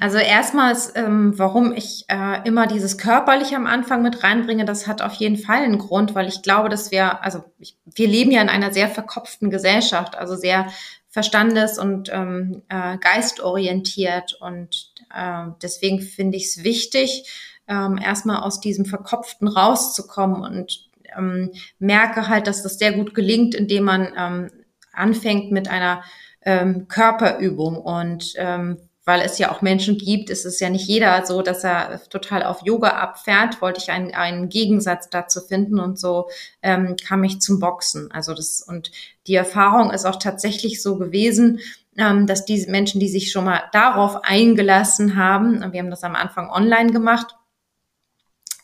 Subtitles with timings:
[0.00, 5.02] Also erstmals, ähm, warum ich äh, immer dieses körperliche am Anfang mit reinbringe, das hat
[5.02, 8.42] auf jeden Fall einen Grund, weil ich glaube, dass wir, also ich, wir leben ja
[8.42, 10.66] in einer sehr verkopften Gesellschaft, also sehr
[11.08, 17.28] verstandes- und ähm, äh, geistorientiert und äh, deswegen finde ich es wichtig,
[17.68, 23.54] ähm, erstmal aus diesem Verkopften rauszukommen und ähm, merke halt, dass das sehr gut gelingt,
[23.54, 24.50] indem man ähm,
[24.92, 26.02] anfängt mit einer
[26.42, 28.78] ähm, Körperübung und ähm,
[29.10, 32.44] weil es ja auch Menschen gibt, ist es ja nicht jeder so, dass er total
[32.44, 36.28] auf Yoga abfährt, wollte ich einen, einen Gegensatz dazu finden und so
[36.62, 38.12] ähm, kam ich zum Boxen.
[38.12, 38.92] Also das und
[39.26, 41.58] die Erfahrung ist auch tatsächlich so gewesen,
[41.96, 46.14] ähm, dass diese Menschen, die sich schon mal darauf eingelassen haben, wir haben das am
[46.14, 47.34] Anfang online gemacht,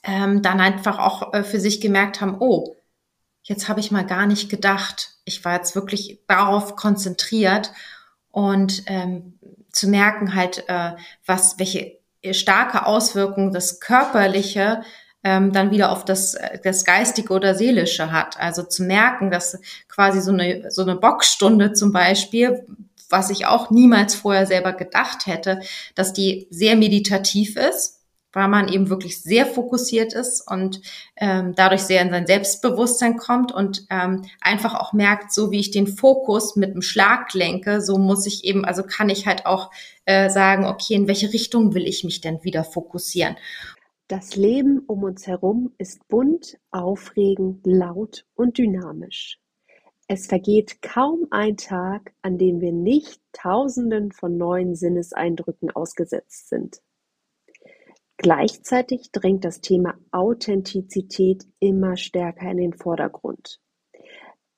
[0.04, 2.76] ähm, dann einfach auch äh, für sich gemerkt haben, oh,
[3.42, 5.16] jetzt habe ich mal gar nicht gedacht.
[5.24, 7.72] Ich war jetzt wirklich darauf konzentriert
[8.30, 9.35] und ähm,
[9.76, 10.92] zu merken halt, äh,
[11.26, 11.98] was, welche
[12.32, 14.82] starke Auswirkungen das Körperliche
[15.22, 18.40] ähm, dann wieder auf das, äh, das Geistige oder Seelische hat.
[18.40, 22.66] Also zu merken, dass quasi so eine, so eine Boxstunde zum Beispiel,
[23.10, 25.60] was ich auch niemals vorher selber gedacht hätte,
[25.94, 27.95] dass die sehr meditativ ist
[28.36, 30.82] weil man eben wirklich sehr fokussiert ist und
[31.16, 35.70] ähm, dadurch sehr in sein Selbstbewusstsein kommt und ähm, einfach auch merkt, so wie ich
[35.70, 39.70] den Fokus mit dem Schlag lenke, so muss ich eben, also kann ich halt auch
[40.04, 43.36] äh, sagen, okay, in welche Richtung will ich mich denn wieder fokussieren?
[44.06, 49.40] Das Leben um uns herum ist bunt, aufregend, laut und dynamisch.
[50.08, 56.82] Es vergeht kaum ein Tag, an dem wir nicht Tausenden von neuen Sinneseindrücken ausgesetzt sind.
[58.18, 63.60] Gleichzeitig drängt das Thema Authentizität immer stärker in den Vordergrund.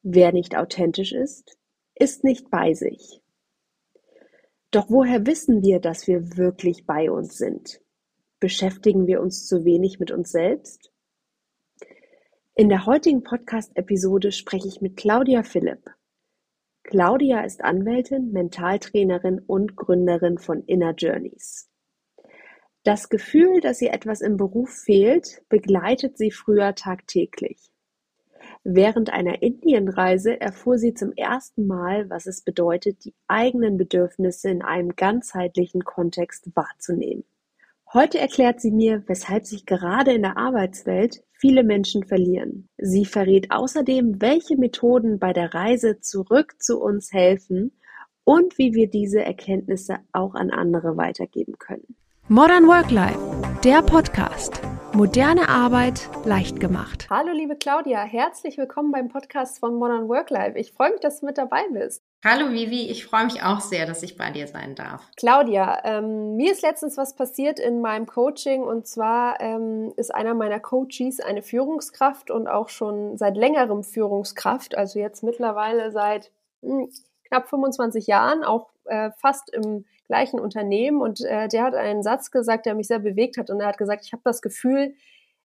[0.03, 1.59] Wer nicht authentisch ist,
[1.95, 3.21] ist nicht bei sich.
[4.71, 7.81] Doch woher wissen wir, dass wir wirklich bei uns sind?
[8.39, 10.93] Beschäftigen wir uns zu wenig mit uns selbst?
[12.55, 15.91] In der heutigen Podcast-Episode spreche ich mit Claudia Philipp.
[16.85, 21.68] Claudia ist Anwältin, Mentaltrainerin und Gründerin von Inner Journeys.
[22.89, 27.59] Das Gefühl, dass ihr etwas im Beruf fehlt, begleitet sie früher tagtäglich.
[28.65, 34.63] Während einer Indienreise erfuhr sie zum ersten Mal, was es bedeutet, die eigenen Bedürfnisse in
[34.63, 37.25] einem ganzheitlichen Kontext wahrzunehmen.
[37.93, 42.71] Heute erklärt sie mir, weshalb sich gerade in der Arbeitswelt viele Menschen verlieren.
[42.79, 47.79] Sie verrät außerdem, welche Methoden bei der Reise zurück zu uns helfen
[48.25, 51.99] und wie wir diese Erkenntnisse auch an andere weitergeben können.
[52.31, 53.19] Modern Work Life,
[53.65, 54.61] der Podcast.
[54.93, 57.07] Moderne Arbeit leicht gemacht.
[57.09, 60.59] Hallo liebe Claudia, herzlich willkommen beim Podcast von Modern Work Life.
[60.59, 62.03] Ich freue mich, dass du mit dabei bist.
[62.23, 65.11] Hallo Vivi, ich freue mich auch sehr, dass ich bei dir sein darf.
[65.17, 70.35] Claudia, ähm, mir ist letztens was passiert in meinem Coaching und zwar ähm, ist einer
[70.35, 76.31] meiner Coaches eine Führungskraft und auch schon seit längerem Führungskraft, also jetzt mittlerweile seit
[76.61, 76.91] hm,
[77.29, 81.01] knapp 25 Jahren, auch äh, fast im gleichen Unternehmen.
[81.01, 83.51] Und äh, der hat einen Satz gesagt, der mich sehr bewegt hat.
[83.51, 84.95] Und er hat gesagt, ich habe das Gefühl,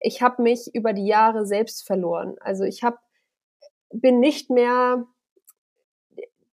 [0.00, 2.36] ich habe mich über die Jahre selbst verloren.
[2.40, 2.98] Also ich habe
[3.92, 5.06] bin nicht mehr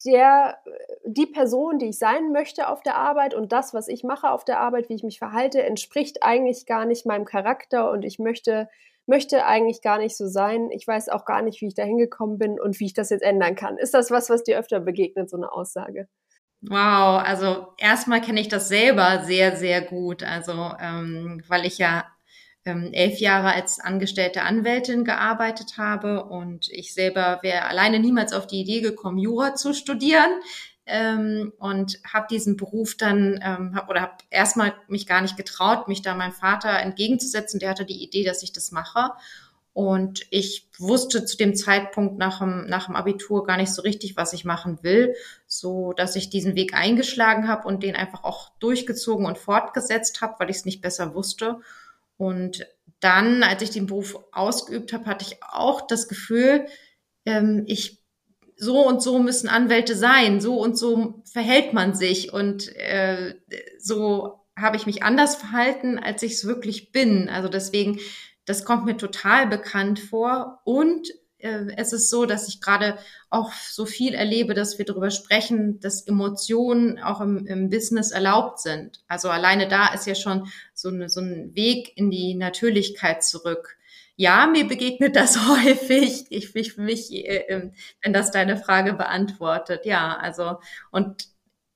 [0.05, 0.57] der
[1.05, 3.33] die Person, die ich sein möchte auf der Arbeit.
[3.33, 6.85] Und das, was ich mache auf der Arbeit, wie ich mich verhalte, entspricht eigentlich gar
[6.85, 7.91] nicht meinem Charakter.
[7.91, 8.69] Und ich möchte
[9.06, 10.69] möchte eigentlich gar nicht so sein.
[10.72, 13.23] Ich weiß auch gar nicht, wie ich da hingekommen bin und wie ich das jetzt
[13.23, 13.78] ändern kann.
[13.78, 16.07] Ist das was, was dir öfter begegnet, so eine Aussage?
[16.62, 20.22] Wow, also erstmal kenne ich das selber sehr, sehr gut.
[20.22, 22.06] Also, ähm, weil ich ja
[22.66, 28.45] ähm, elf Jahre als angestellte Anwältin gearbeitet habe und ich selber wäre alleine niemals auf
[28.45, 30.29] die Idee gekommen, Jura zu studieren.
[30.94, 35.88] Ähm, und habe diesen Beruf dann ähm, hab, oder habe erstmal mich gar nicht getraut,
[35.88, 37.62] mich da meinem Vater entgegenzusetzen.
[37.62, 39.12] Der hatte die Idee, dass ich das mache.
[39.74, 44.18] Und ich wusste zu dem Zeitpunkt nach dem, nach dem Abitur gar nicht so richtig,
[44.18, 45.16] was ich machen will,
[45.47, 50.35] so dass ich diesen Weg eingeschlagen habe und den einfach auch durchgezogen und fortgesetzt habe,
[50.40, 51.61] weil ich es nicht besser wusste.
[52.17, 52.67] Und
[52.99, 56.66] dann, als ich den Beruf ausgeübt habe, hatte ich auch das Gefühl,
[57.26, 58.00] ähm, ich
[58.61, 63.35] so und so müssen Anwälte sein, so und so verhält man sich und äh,
[63.79, 67.28] so habe ich mich anders verhalten, als ich es wirklich bin.
[67.28, 67.99] Also deswegen
[68.46, 70.61] das kommt mir total bekannt vor.
[70.63, 72.97] Und äh, es ist so, dass ich gerade
[73.29, 78.59] auch so viel erlebe, dass wir darüber sprechen, dass Emotionen auch im, im Business erlaubt
[78.59, 79.03] sind.
[79.08, 83.78] Also alleine da ist ja schon so, eine, so ein Weg in die Natürlichkeit zurück.
[84.16, 86.25] Ja, mir begegnet das häufig.
[86.29, 89.85] Ich, ich mich, äh, ähm, wenn das deine Frage beantwortet.
[89.85, 90.59] Ja, also
[90.91, 91.31] und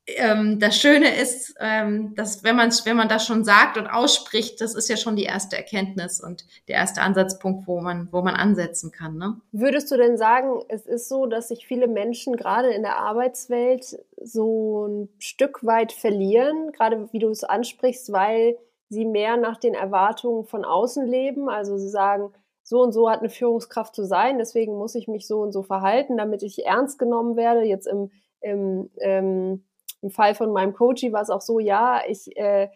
[0.07, 4.61] ähm, das Schöne ist, ähm, dass wenn man wenn man das schon sagt und ausspricht,
[4.61, 8.35] das ist ja schon die erste Erkenntnis und der erste Ansatzpunkt, wo man wo man
[8.35, 9.17] ansetzen kann.
[9.17, 9.41] Ne?
[9.51, 13.97] Würdest du denn sagen, es ist so, dass sich viele Menschen gerade in der Arbeitswelt
[14.21, 18.57] so ein Stück weit verlieren, gerade wie du es ansprichst, weil
[18.89, 21.49] sie mehr nach den Erwartungen von außen leben?
[21.49, 22.31] Also sie sagen,
[22.63, 25.61] so und so hat eine Führungskraft zu sein, deswegen muss ich mich so und so
[25.61, 27.61] verhalten, damit ich ernst genommen werde.
[27.61, 28.11] Jetzt im,
[28.41, 29.63] im ähm,
[30.05, 32.69] im Fall von meinem Coachie war es auch so, ja, ich äh,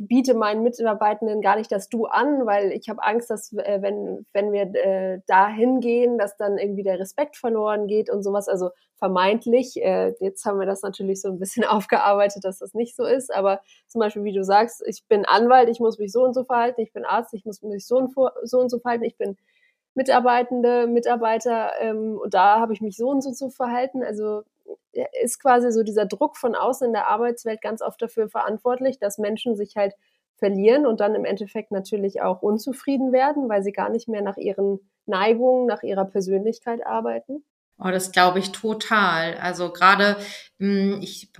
[0.00, 4.26] biete meinen Mitarbeitenden gar nicht das Du an, weil ich habe Angst, dass äh, wenn,
[4.32, 8.48] wenn wir äh, da hingehen, dass dann irgendwie der Respekt verloren geht und sowas.
[8.48, 12.96] Also vermeintlich, äh, jetzt haben wir das natürlich so ein bisschen aufgearbeitet, dass das nicht
[12.96, 16.24] so ist, aber zum Beispiel, wie du sagst, ich bin Anwalt, ich muss mich so
[16.24, 19.04] und so verhalten, ich bin Arzt, ich muss mich so und so, und so verhalten,
[19.04, 19.36] ich bin
[19.94, 24.02] Mitarbeitende, Mitarbeiter ähm, und da habe ich mich so und so zu verhalten.
[24.02, 24.42] Also
[25.22, 29.18] ist quasi so dieser Druck von außen in der Arbeitswelt ganz oft dafür verantwortlich, dass
[29.18, 29.94] Menschen sich halt
[30.36, 34.36] verlieren und dann im Endeffekt natürlich auch unzufrieden werden, weil sie gar nicht mehr nach
[34.36, 37.44] ihren Neigungen, nach ihrer Persönlichkeit arbeiten?
[37.80, 39.36] Oh, das glaube ich total.
[39.38, 40.16] Also gerade,
[40.58, 41.30] hm, ich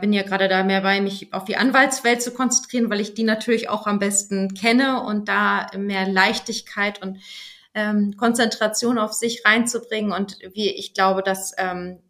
[0.00, 3.24] bin ja gerade da mehr bei, mich auf die Anwaltswelt zu konzentrieren, weil ich die
[3.24, 7.18] natürlich auch am besten kenne und da mehr Leichtigkeit und
[7.74, 10.12] ähm, Konzentration auf sich reinzubringen.
[10.12, 11.98] Und wie ich glaube, dass ähm,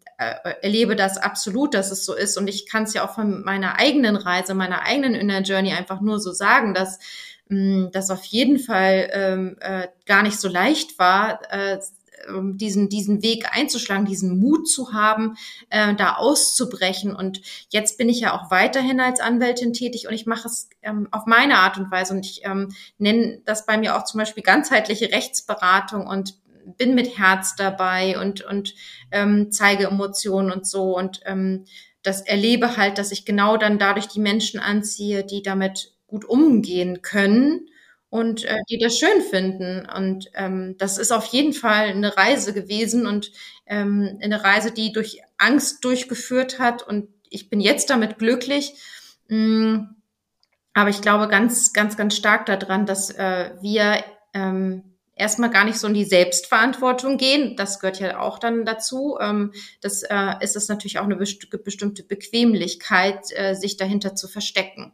[0.61, 2.37] erlebe das absolut, dass es so ist.
[2.37, 6.01] Und ich kann es ja auch von meiner eigenen Reise, meiner eigenen Inner Journey einfach
[6.01, 6.99] nur so sagen, dass
[7.49, 11.79] mm, das auf jeden Fall ähm, äh, gar nicht so leicht war, äh,
[12.53, 15.37] diesen, diesen Weg einzuschlagen, diesen Mut zu haben,
[15.69, 17.15] äh, da auszubrechen.
[17.15, 21.07] Und jetzt bin ich ja auch weiterhin als Anwältin tätig und ich mache es ähm,
[21.11, 22.13] auf meine Art und Weise.
[22.13, 26.35] Und ich ähm, nenne das bei mir auch zum Beispiel ganzheitliche Rechtsberatung und
[26.77, 28.73] bin mit Herz dabei und, und
[29.11, 30.97] ähm, zeige Emotionen und so.
[30.97, 31.65] Und ähm,
[32.03, 37.01] das erlebe halt, dass ich genau dann dadurch die Menschen anziehe, die damit gut umgehen
[37.01, 37.67] können
[38.09, 39.87] und äh, die das schön finden.
[39.89, 43.31] Und ähm, das ist auf jeden Fall eine Reise gewesen und
[43.65, 46.85] ähm, eine Reise, die durch Angst durchgeführt hat.
[46.85, 48.73] Und ich bin jetzt damit glücklich.
[49.29, 49.85] Mm,
[50.73, 54.03] aber ich glaube ganz, ganz, ganz stark daran, dass äh, wir
[54.33, 54.90] ähm,
[55.21, 57.55] erstmal gar nicht so in die Selbstverantwortung gehen.
[57.55, 59.17] Das gehört ja auch dann dazu.
[59.21, 64.91] Ähm, das äh, ist es natürlich auch eine bestimmte Bequemlichkeit, äh, sich dahinter zu verstecken.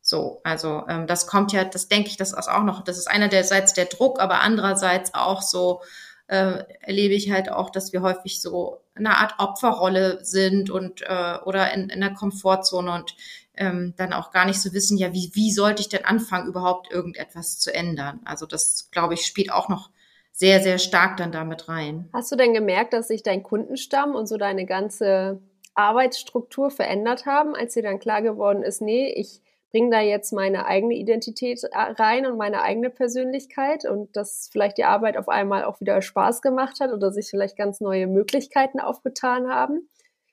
[0.00, 3.06] So, also ähm, das kommt ja, das denke ich, das ist auch noch, das ist
[3.06, 5.82] einerseits der Druck, aber andererseits auch so
[6.28, 11.02] äh, erlebe ich halt auch, dass wir häufig so eine Art Opferrolle sind und
[11.44, 13.14] oder in, in der Komfortzone und
[13.56, 16.90] ähm, dann auch gar nicht so wissen, ja, wie, wie sollte ich denn anfangen, überhaupt
[16.90, 18.20] irgendetwas zu ändern?
[18.24, 19.90] Also das, glaube ich, spielt auch noch
[20.32, 22.08] sehr, sehr stark dann damit rein.
[22.12, 25.40] Hast du denn gemerkt, dass sich dein Kundenstamm und so deine ganze
[25.74, 30.66] Arbeitsstruktur verändert haben, als dir dann klar geworden ist, nee, ich bringe da jetzt meine
[30.66, 35.64] eigene Identität äh, rein und meine eigene Persönlichkeit und dass vielleicht die Arbeit auf einmal
[35.64, 39.88] auch wieder Spaß gemacht hat oder sich vielleicht ganz neue Möglichkeiten aufgetan haben?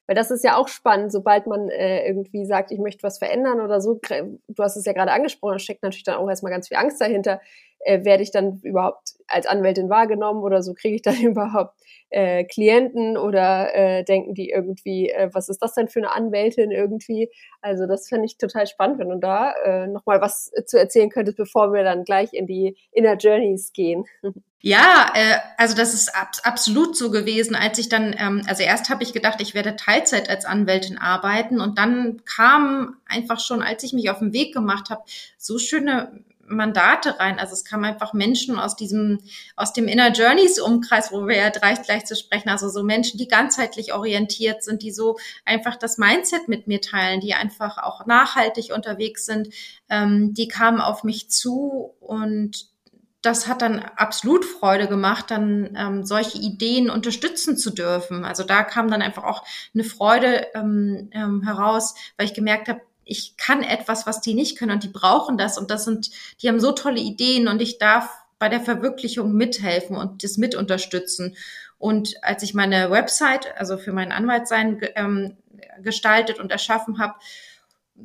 [0.07, 3.61] Weil das ist ja auch spannend, sobald man äh, irgendwie sagt, ich möchte was verändern
[3.61, 3.99] oder so.
[4.47, 6.99] Du hast es ja gerade angesprochen, da steckt natürlich dann auch erstmal ganz viel Angst
[6.99, 7.39] dahinter.
[7.79, 10.73] Äh, werde ich dann überhaupt als Anwältin wahrgenommen oder so?
[10.73, 11.75] Kriege ich dann überhaupt
[12.09, 16.71] äh, Klienten oder äh, denken die irgendwie, äh, was ist das denn für eine Anwältin
[16.71, 17.29] irgendwie?
[17.61, 21.37] Also das finde ich total spannend, wenn du da äh, nochmal was zu erzählen könntest,
[21.37, 24.05] bevor wir dann gleich in die Inner Journeys gehen.
[24.65, 28.89] Ja, äh, also das ist ab, absolut so gewesen, als ich dann, ähm, also erst
[28.89, 33.83] habe ich gedacht, ich werde Teilzeit als Anwältin arbeiten und dann kam einfach schon, als
[33.83, 35.03] ich mich auf den Weg gemacht habe,
[35.37, 37.39] so schöne Mandate rein.
[37.39, 39.19] Also es kamen einfach Menschen aus diesem,
[39.57, 43.17] aus dem Inner Journeys Umkreis, wo wir ja gleich, gleich zu sprechen, also so Menschen,
[43.17, 48.05] die ganzheitlich orientiert sind, die so einfach das Mindset mit mir teilen, die einfach auch
[48.05, 49.49] nachhaltig unterwegs sind,
[49.89, 52.72] ähm, die kamen auf mich zu und
[53.23, 58.25] das hat dann absolut Freude gemacht, dann ähm, solche Ideen unterstützen zu dürfen.
[58.25, 62.81] Also da kam dann einfach auch eine Freude ähm, ähm, heraus, weil ich gemerkt habe,
[63.05, 66.11] ich kann etwas, was die nicht können und die brauchen das und das sind,
[66.41, 70.53] die haben so tolle Ideen und ich darf bei der Verwirklichung mithelfen und das mit
[70.53, 71.37] unterstützen.
[71.77, 75.37] Und als ich meine Website, also für meinen Anwaltsein ähm,
[75.81, 77.15] gestaltet und erschaffen habe,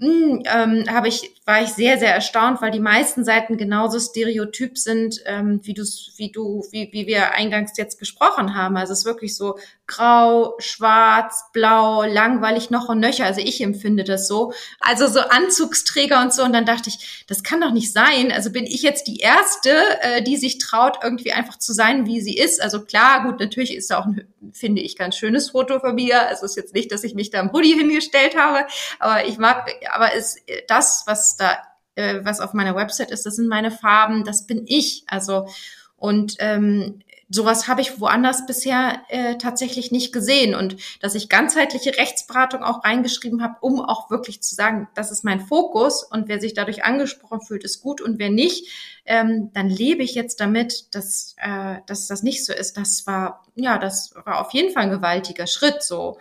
[0.01, 5.21] ähm, habe ich, war ich sehr, sehr erstaunt, weil die meisten Seiten genauso stereotyp sind,
[5.25, 5.83] ähm, wie du,
[6.17, 8.77] wie du, wie, wie wir eingangs jetzt gesprochen haben.
[8.77, 13.25] Also es ist wirklich so grau, schwarz, blau, langweilig noch und nöcher.
[13.25, 14.53] Also ich empfinde das so.
[14.79, 16.43] Also so Anzugsträger und so.
[16.43, 18.31] Und dann dachte ich, das kann doch nicht sein.
[18.31, 19.71] Also bin ich jetzt die Erste,
[20.03, 22.61] äh, die sich traut, irgendwie einfach zu sein, wie sie ist.
[22.61, 26.29] Also klar, gut, natürlich ist da auch ein, finde ich, ganz schönes Foto von mir.
[26.29, 28.67] Also es ist jetzt nicht, dass ich mich da im Hoodie hingestellt habe,
[28.99, 31.59] aber ich mag, aber es, das, was da,
[31.95, 35.05] äh, was auf meiner Website ist, das sind meine Farben, das bin ich.
[35.07, 35.49] Also
[35.97, 40.55] und ähm, sowas habe ich woanders bisher äh, tatsächlich nicht gesehen.
[40.55, 45.25] Und dass ich ganzheitliche Rechtsberatung auch reingeschrieben habe, um auch wirklich zu sagen, das ist
[45.25, 48.69] mein Fokus und wer sich dadurch angesprochen fühlt, ist gut und wer nicht,
[49.05, 52.77] ähm, dann lebe ich jetzt damit, dass, äh, dass das nicht so ist.
[52.77, 56.19] Das war, ja, das war auf jeden Fall ein gewaltiger Schritt so.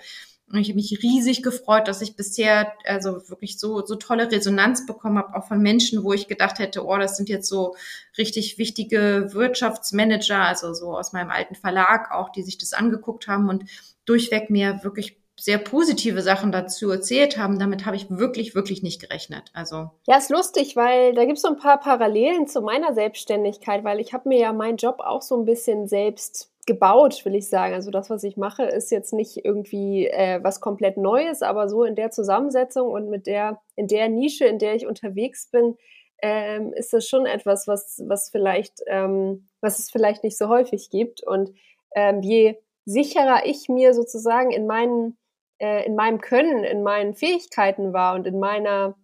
[0.52, 4.86] Und ich habe mich riesig gefreut, dass ich bisher also wirklich so, so tolle Resonanz
[4.86, 7.76] bekommen habe, auch von Menschen, wo ich gedacht hätte, oh, das sind jetzt so
[8.18, 13.50] richtig wichtige Wirtschaftsmanager, also so aus meinem alten Verlag auch, die sich das angeguckt haben
[13.50, 13.66] und
[14.06, 17.60] durchweg mir wirklich sehr positive Sachen dazu erzählt haben.
[17.60, 19.52] Damit habe ich wirklich, wirklich nicht gerechnet.
[19.54, 23.84] Also ja, ist lustig, weil da gibt es so ein paar Parallelen zu meiner Selbstständigkeit,
[23.84, 27.50] weil ich habe mir ja meinen Job auch so ein bisschen selbst gebaut, will ich
[27.50, 27.74] sagen.
[27.74, 31.84] Also das, was ich mache, ist jetzt nicht irgendwie äh, was komplett Neues, aber so
[31.84, 35.78] in der Zusammensetzung und mit der, in der Nische, in der ich unterwegs bin,
[36.22, 40.90] ähm, ist das schon etwas, was, was vielleicht, ähm, was es vielleicht nicht so häufig
[40.90, 41.24] gibt.
[41.24, 41.52] Und
[41.96, 45.18] ähm, je sicherer ich mir sozusagen in meinen,
[45.60, 48.96] äh, in meinem Können, in meinen Fähigkeiten war und in meiner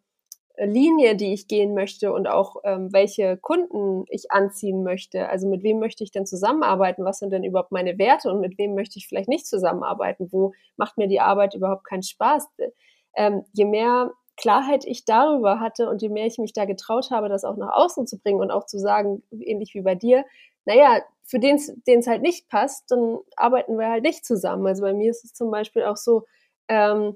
[0.58, 5.30] Linie, die ich gehen möchte und auch ähm, welche Kunden ich anziehen möchte.
[5.30, 7.06] Also mit wem möchte ich denn zusammenarbeiten?
[7.06, 10.32] Was sind denn überhaupt meine Werte und mit wem möchte ich vielleicht nicht zusammenarbeiten?
[10.32, 12.48] Wo macht mir die Arbeit überhaupt keinen Spaß?
[13.16, 17.30] Ähm, je mehr Klarheit ich darüber hatte und je mehr ich mich da getraut habe,
[17.30, 20.24] das auch nach außen zu bringen und auch zu sagen, ähnlich wie bei dir,
[20.66, 24.68] naja, für den es halt nicht passt, dann arbeiten wir halt nicht zusammen.
[24.68, 26.26] Also bei mir ist es zum Beispiel auch so,
[26.68, 27.16] ähm,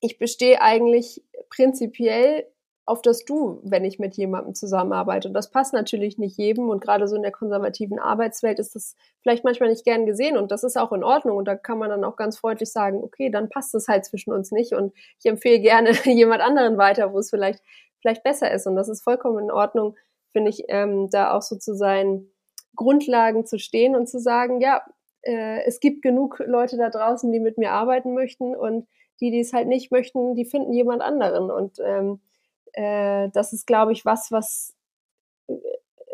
[0.00, 2.46] ich bestehe eigentlich prinzipiell
[2.88, 5.28] auf das Du, wenn ich mit jemandem zusammenarbeite.
[5.28, 6.70] Und das passt natürlich nicht jedem.
[6.70, 10.36] Und gerade so in der konservativen Arbeitswelt ist das vielleicht manchmal nicht gern gesehen.
[10.36, 11.36] Und das ist auch in Ordnung.
[11.36, 14.32] Und da kann man dann auch ganz freundlich sagen, okay, dann passt es halt zwischen
[14.32, 14.72] uns nicht.
[14.72, 17.62] Und ich empfehle gerne jemand anderen weiter, wo es vielleicht,
[18.00, 18.66] vielleicht besser ist.
[18.66, 19.96] Und das ist vollkommen in Ordnung,
[20.32, 22.26] finde ich, ähm, da auch so zu sein,
[22.74, 24.82] Grundlagen zu stehen und zu sagen, ja,
[25.22, 28.56] äh, es gibt genug Leute da draußen, die mit mir arbeiten möchten.
[28.56, 28.86] Und
[29.20, 31.50] die, die es halt nicht möchten, die finden jemand anderen.
[31.50, 32.20] Und ähm,
[32.72, 34.74] äh, das ist, glaube ich, was, was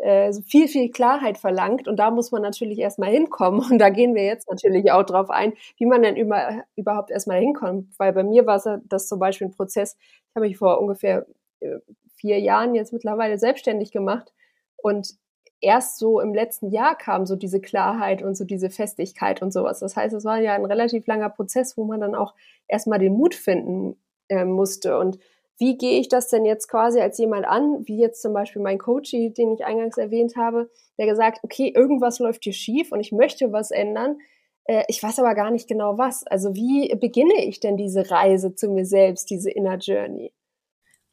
[0.01, 1.87] äh, viel, viel Klarheit verlangt.
[1.87, 3.61] Und da muss man natürlich erstmal hinkommen.
[3.71, 7.39] Und da gehen wir jetzt natürlich auch drauf ein, wie man denn über, überhaupt erstmal
[7.39, 7.93] hinkommt.
[7.97, 11.25] Weil bei mir war das zum Beispiel ein Prozess, ich habe mich vor ungefähr
[11.61, 11.77] äh,
[12.15, 14.33] vier Jahren jetzt mittlerweile selbstständig gemacht.
[14.77, 15.15] Und
[15.61, 19.79] erst so im letzten Jahr kam so diese Klarheit und so diese Festigkeit und sowas.
[19.79, 22.35] Das heißt, es war ja ein relativ langer Prozess, wo man dann auch
[22.67, 23.95] erstmal den Mut finden
[24.29, 24.97] äh, musste.
[24.99, 25.17] Und
[25.57, 28.77] wie gehe ich das denn jetzt quasi als jemand an, wie jetzt zum Beispiel mein
[28.77, 33.11] Coach, den ich eingangs erwähnt habe, der gesagt, okay, irgendwas läuft hier schief und ich
[33.11, 34.17] möchte was ändern.
[34.65, 36.25] Äh, ich weiß aber gar nicht genau was.
[36.27, 40.33] Also wie beginne ich denn diese Reise zu mir selbst, diese Inner Journey?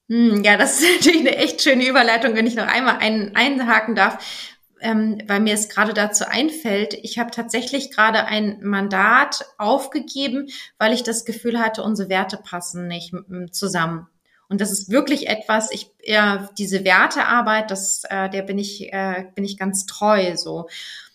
[0.08, 3.94] Hm, ja, das ist natürlich eine echt schöne Überleitung, wenn ich noch einmal einen einhaken
[3.94, 6.94] darf, ähm, weil mir es gerade dazu einfällt.
[6.94, 12.88] Ich habe tatsächlich gerade ein Mandat aufgegeben, weil ich das Gefühl hatte, unsere Werte passen
[12.88, 13.14] nicht
[13.52, 14.08] zusammen.
[14.52, 19.24] Und das ist wirklich etwas, ich, äh, diese Wertearbeit, das, äh, der bin ich, äh,
[19.34, 20.68] bin ich ganz treu, so.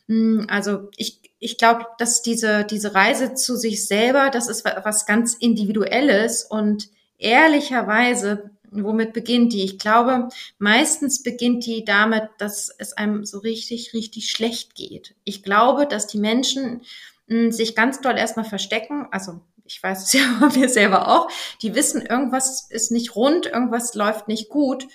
[0.08, 5.06] Hm, also ich, ich glaube, dass diese, diese Reise zu sich selber, das ist was
[5.06, 6.90] ganz Individuelles und
[7.20, 9.64] ehrlicherweise, womit beginnt die?
[9.64, 15.14] Ich glaube, meistens beginnt die damit, dass es einem so richtig, richtig schlecht geht.
[15.26, 16.82] Ich glaube, dass die Menschen
[17.28, 20.22] hm, sich ganz doll erstmal verstecken, also ich weiß es ja
[20.52, 21.30] wir selber auch,
[21.62, 24.88] die wissen, irgendwas ist nicht rund, irgendwas läuft nicht gut.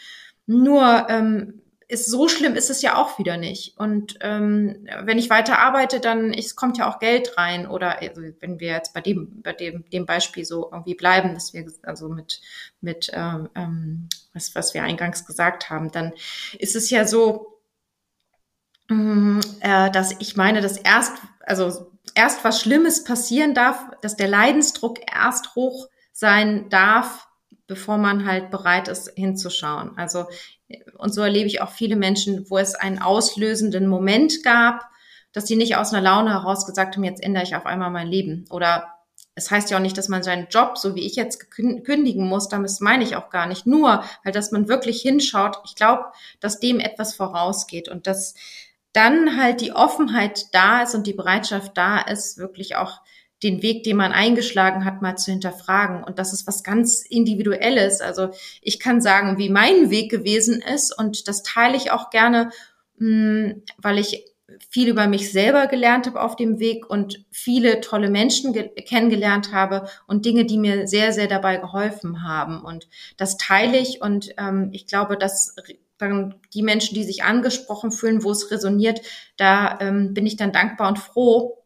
[0.47, 1.62] Nur ähm,
[1.93, 3.76] ist so schlimm ist es ja auch wieder nicht.
[3.76, 7.67] Und ähm, wenn ich weiter arbeite, dann es kommt ja auch Geld rein.
[7.67, 11.52] Oder also, wenn wir jetzt bei dem bei dem dem Beispiel so irgendwie bleiben, dass
[11.52, 12.41] wir also mit
[12.81, 16.14] mit ähm, ähm was was wir eingangs gesagt haben, dann
[16.59, 17.61] ist es ja so,
[18.88, 24.28] mm, äh, dass ich meine, dass erst also erst was Schlimmes passieren darf, dass der
[24.28, 27.28] Leidensdruck erst hoch sein darf,
[27.66, 29.92] bevor man halt bereit ist, hinzuschauen.
[29.97, 30.26] Also,
[30.99, 34.88] und so erlebe ich auch viele Menschen, wo es einen auslösenden Moment gab,
[35.33, 38.09] dass sie nicht aus einer Laune heraus gesagt haben, jetzt ändere ich auf einmal mein
[38.09, 38.92] Leben oder
[39.35, 42.49] es heißt ja auch nicht, dass man seinen Job, so wie ich jetzt, kündigen muss.
[42.49, 43.66] Damit meine ich auch gar nicht.
[43.66, 45.57] Nur, halt, dass man wirklich hinschaut.
[45.64, 46.04] Ich glaube,
[46.40, 48.35] dass dem etwas vorausgeht und dass
[48.93, 53.01] dann halt die Offenheit da ist und die Bereitschaft da ist, wirklich auch
[53.43, 56.05] den Weg, den man eingeschlagen hat, mal zu hinterfragen.
[56.05, 58.01] Und das ist was ganz Individuelles.
[58.01, 58.31] Also
[58.61, 62.51] ich kann sagen, wie mein Weg gewesen ist und das teile ich auch gerne,
[62.99, 64.25] mh, mm, weil ich
[64.69, 68.53] viel über mich selber gelernt habe auf dem Weg und viele tolle Menschen
[68.87, 72.61] kennengelernt habe und Dinge, die mir sehr, sehr dabei geholfen haben.
[72.63, 75.57] Und das teile ich und ähm, ich glaube, dass
[76.02, 79.00] dann die Menschen, die sich angesprochen fühlen, wo es resoniert,
[79.37, 81.62] da ähm, bin ich dann dankbar und froh,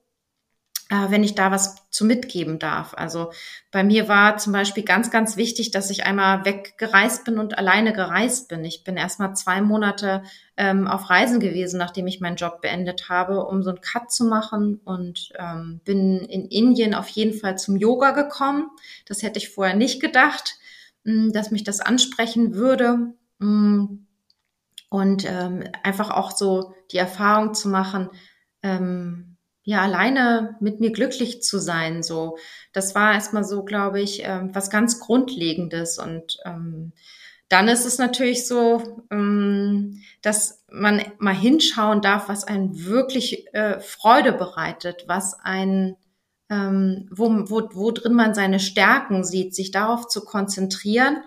[0.88, 2.94] äh, wenn ich da was zu mitgeben darf.
[2.94, 3.32] Also
[3.72, 7.92] bei mir war zum Beispiel ganz, ganz wichtig, dass ich einmal weggereist bin und alleine
[7.92, 8.64] gereist bin.
[8.64, 10.22] Ich bin erst mal zwei Monate
[10.56, 14.24] ähm, auf Reisen gewesen, nachdem ich meinen Job beendet habe, um so einen Cut zu
[14.26, 18.70] machen und ähm, bin in Indien auf jeden Fall zum Yoga gekommen.
[19.06, 20.56] Das hätte ich vorher nicht gedacht,
[21.02, 23.12] mh, hm, dass mich das ansprechen würde.
[23.38, 24.05] Mh, hm,
[24.88, 28.08] und ähm, einfach auch so die Erfahrung zu machen,
[28.62, 32.04] ähm, ja, alleine mit mir glücklich zu sein.
[32.04, 32.38] So,
[32.72, 35.98] das war erstmal so, glaube ich, ähm, was ganz Grundlegendes.
[35.98, 36.92] Und ähm,
[37.48, 43.80] dann ist es natürlich so, ähm, dass man mal hinschauen darf, was einen wirklich äh,
[43.80, 45.96] Freude bereitet, was ein
[46.48, 51.24] ähm, wo, wo, wo drin man seine Stärken sieht, sich darauf zu konzentrieren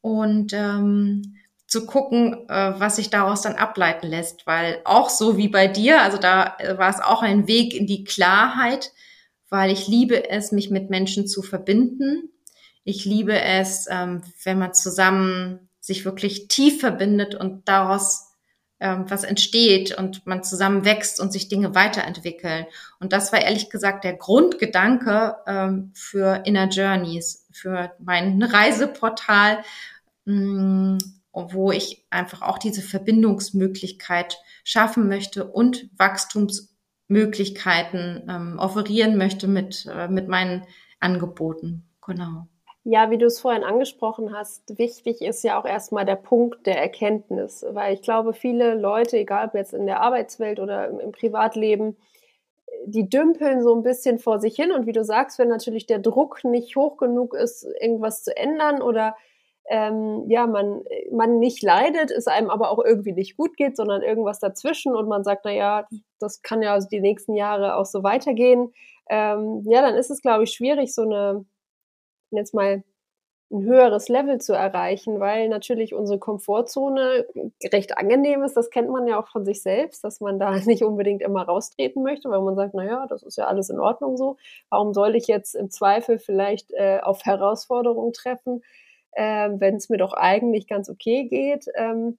[0.00, 1.33] und ähm,
[1.74, 6.02] zu gucken, äh, was sich daraus dann ableiten lässt, weil auch so wie bei dir,
[6.02, 8.92] also da äh, war es auch ein Weg in die Klarheit,
[9.50, 12.30] weil ich liebe es, mich mit Menschen zu verbinden.
[12.84, 18.28] Ich liebe es, ähm, wenn man zusammen sich wirklich tief verbindet und daraus
[18.78, 22.66] ähm, was entsteht und man zusammen wächst und sich Dinge weiterentwickeln.
[23.00, 29.64] Und das war ehrlich gesagt der Grundgedanke ähm, für Inner Journeys, für mein Reiseportal.
[31.34, 40.08] Wo ich einfach auch diese Verbindungsmöglichkeit schaffen möchte und Wachstumsmöglichkeiten ähm, offerieren möchte mit, äh,
[40.08, 40.66] mit meinen
[41.00, 41.88] Angeboten.
[42.06, 42.46] Genau.
[42.86, 46.78] Ja, wie du es vorhin angesprochen hast, wichtig ist ja auch erstmal der Punkt der
[46.78, 51.12] Erkenntnis, weil ich glaube, viele Leute, egal ob jetzt in der Arbeitswelt oder im, im
[51.12, 51.96] Privatleben,
[52.84, 55.98] die dümpeln so ein bisschen vor sich hin und wie du sagst, wenn natürlich der
[55.98, 59.16] Druck nicht hoch genug ist, irgendwas zu ändern oder
[59.70, 64.02] ähm, ja, man, man nicht leidet, es einem aber auch irgendwie nicht gut geht, sondern
[64.02, 65.86] irgendwas dazwischen und man sagt, na ja,
[66.18, 68.72] das kann ja die nächsten Jahre auch so weitergehen.
[69.08, 71.44] Ähm, ja, dann ist es, glaube ich, schwierig, so eine,
[72.30, 72.84] jetzt mal
[73.50, 77.26] ein höheres Level zu erreichen, weil natürlich unsere Komfortzone
[77.72, 78.56] recht angenehm ist.
[78.56, 82.02] Das kennt man ja auch von sich selbst, dass man da nicht unbedingt immer raustreten
[82.02, 84.36] möchte, weil man sagt, na ja, das ist ja alles in Ordnung so.
[84.70, 88.62] Warum soll ich jetzt im Zweifel vielleicht äh, auf Herausforderungen treffen?
[89.14, 91.66] Äh, wenn es mir doch eigentlich ganz okay geht.
[91.76, 92.18] Ähm,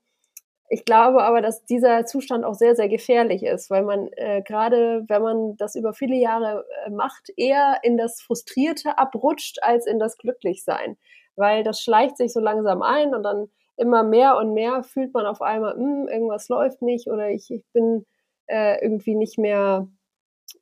[0.70, 5.04] ich glaube aber, dass dieser Zustand auch sehr, sehr gefährlich ist, weil man äh, gerade,
[5.08, 10.00] wenn man das über viele Jahre äh, macht, eher in das Frustrierte abrutscht als in
[10.00, 10.98] das Glücklichsein,
[11.36, 15.26] weil das schleicht sich so langsam ein und dann immer mehr und mehr fühlt man
[15.28, 18.06] auf einmal, hm, irgendwas läuft nicht oder ich, ich bin
[18.48, 19.88] äh, irgendwie nicht mehr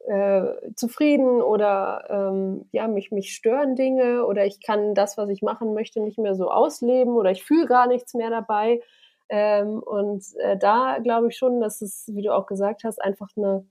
[0.07, 5.41] äh, zufrieden oder ähm, ja, mich, mich stören Dinge oder ich kann das, was ich
[5.41, 8.81] machen möchte, nicht mehr so ausleben oder ich fühle gar nichts mehr dabei.
[9.29, 13.29] Ähm, und äh, da glaube ich schon, dass es, wie du auch gesagt hast, einfach
[13.37, 13.65] eine,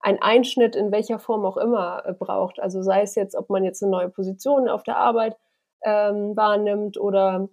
[0.00, 2.60] ein Einschnitt in welcher Form auch immer äh, braucht.
[2.60, 5.36] Also sei es jetzt, ob man jetzt eine neue Position auf der Arbeit
[5.84, 7.48] ähm, wahrnimmt oder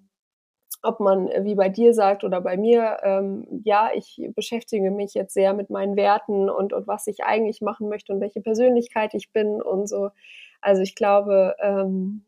[0.82, 5.14] ob man äh, wie bei dir sagt oder bei mir, ähm, ja, ich beschäftige mich
[5.14, 9.14] jetzt sehr mit meinen Werten und, und was ich eigentlich machen möchte und welche Persönlichkeit
[9.14, 10.12] ich bin und so.
[10.62, 12.24] Also ich glaube, ähm,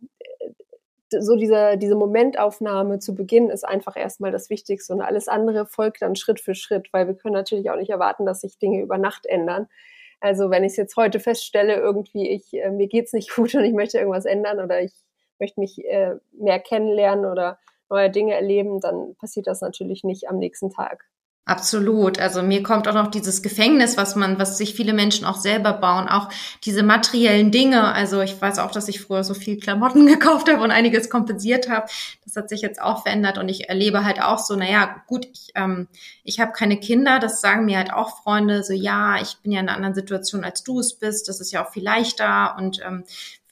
[1.20, 6.02] so diese, diese Momentaufnahme zu Beginn ist einfach erstmal das Wichtigste und alles andere folgt
[6.02, 8.98] dann Schritt für Schritt, weil wir können natürlich auch nicht erwarten, dass sich Dinge über
[8.98, 9.68] Nacht ändern.
[10.22, 13.64] Also wenn ich es jetzt heute feststelle, irgendwie, ich, äh, mir geht's nicht gut und
[13.64, 14.94] ich möchte irgendwas ändern oder ich
[15.40, 17.60] möchte mich äh, mehr kennenlernen oder
[17.92, 21.06] neue Dinge erleben, dann passiert das natürlich nicht am nächsten Tag.
[21.46, 22.20] Absolut.
[22.20, 25.74] Also mir kommt auch noch dieses Gefängnis, was man, was sich viele Menschen auch selber
[25.74, 26.30] bauen, auch
[26.64, 27.94] diese materiellen Dinge.
[27.94, 31.68] Also ich weiß auch, dass ich früher so viel Klamotten gekauft habe und einiges kompensiert
[31.68, 31.88] habe.
[32.24, 35.50] Das hat sich jetzt auch verändert und ich erlebe halt auch so, naja, gut, ich,
[35.56, 35.88] ähm,
[36.24, 39.60] ich habe keine Kinder, das sagen mir halt auch Freunde, so ja, ich bin ja
[39.60, 42.80] in einer anderen Situation, als du es bist, das ist ja auch viel leichter und
[42.86, 43.04] ähm,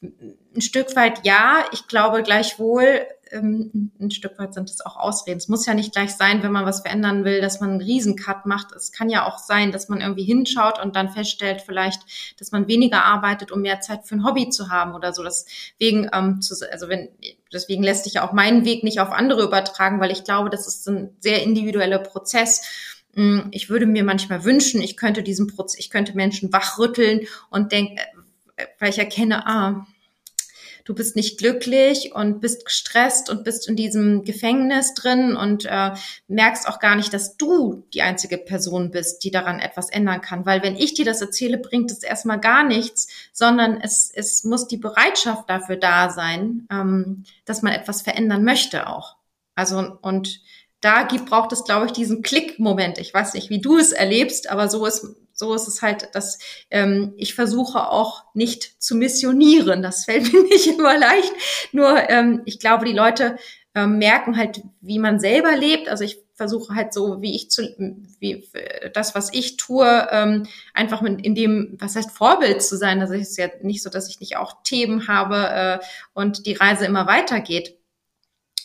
[0.01, 1.65] ein Stück weit ja.
[1.71, 5.37] Ich glaube gleichwohl ähm, ein Stück weit sind es auch Ausreden.
[5.37, 8.45] Es muss ja nicht gleich sein, wenn man was verändern will, dass man einen Riesencut
[8.45, 8.71] macht.
[8.73, 12.01] Es kann ja auch sein, dass man irgendwie hinschaut und dann feststellt vielleicht,
[12.39, 15.23] dass man weniger arbeitet, um mehr Zeit für ein Hobby zu haben oder so.
[15.23, 17.09] Deswegen, ähm, zu, also wenn,
[17.53, 20.67] deswegen lässt sich ja auch meinen Weg nicht auf andere übertragen, weil ich glaube, das
[20.67, 22.61] ist ein sehr individueller Prozess.
[23.15, 27.71] Mm, ich würde mir manchmal wünschen, ich könnte diesen Prozess, ich könnte Menschen wachrütteln und
[27.71, 28.01] denke,
[28.55, 29.85] äh, weil ich erkenne, ah,
[30.89, 35.91] du bist nicht glücklich und bist gestresst und bist in diesem Gefängnis drin und äh,
[36.27, 40.47] merkst auch gar nicht, dass du die einzige Person bist, die daran etwas ändern kann.
[40.47, 44.67] Weil wenn ich dir das erzähle, bringt es erstmal gar nichts, sondern es, es muss
[44.67, 49.15] die Bereitschaft dafür da sein, ähm, dass man etwas verändern möchte auch.
[49.53, 50.41] Also und
[50.81, 52.97] da gibt, braucht es, glaube ich, diesen Klick-Moment.
[52.97, 55.05] Ich weiß nicht, wie du es erlebst, aber so ist
[55.39, 56.37] so ist es halt, dass
[56.69, 59.81] ähm, ich versuche auch nicht zu missionieren.
[59.81, 61.31] Das fällt mir nicht immer leicht.
[61.71, 63.37] Nur ähm, ich glaube, die Leute
[63.73, 65.87] ähm, merken halt, wie man selber lebt.
[65.87, 67.63] Also ich versuche halt so, wie ich zu,
[68.19, 68.45] wie
[68.93, 72.99] das, was ich tue, ähm, einfach mit, in dem, was heißt Vorbild zu sein.
[72.99, 76.53] Also es ist ja nicht so, dass ich nicht auch Themen habe äh, und die
[76.53, 77.78] Reise immer weitergeht.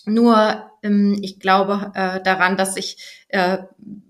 [0.07, 3.59] Nur ähm, ich glaube äh, daran, dass ich äh,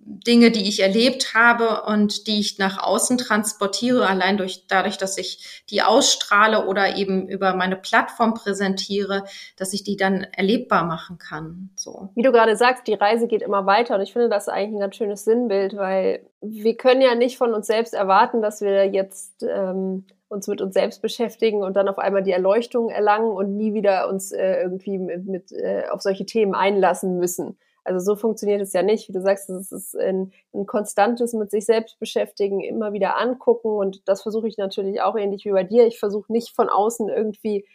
[0.06, 5.16] Dinge, die ich erlebt habe und die ich nach außen transportiere, allein durch dadurch, dass
[5.16, 9.24] ich die ausstrahle oder eben über meine Plattform präsentiere,
[9.56, 11.70] dass ich die dann erlebbar machen kann.
[11.76, 12.10] So.
[12.14, 14.80] Wie du gerade sagst, die Reise geht immer weiter und ich finde das eigentlich ein
[14.80, 19.42] ganz schönes Sinnbild, weil wir können ja nicht von uns selbst erwarten, dass wir jetzt
[19.42, 23.74] ähm, uns mit uns selbst beschäftigen und dann auf einmal die Erleuchtung erlangen und nie
[23.74, 27.58] wieder uns äh, irgendwie mit, mit äh, auf solche Themen einlassen müssen.
[27.84, 29.08] Also so funktioniert es ja nicht.
[29.08, 33.68] Wie du sagst, es ist ein, ein konstantes mit sich selbst beschäftigen, immer wieder angucken
[33.68, 35.86] und das versuche ich natürlich auch ähnlich wie bei dir.
[35.86, 37.66] Ich versuche nicht von außen irgendwie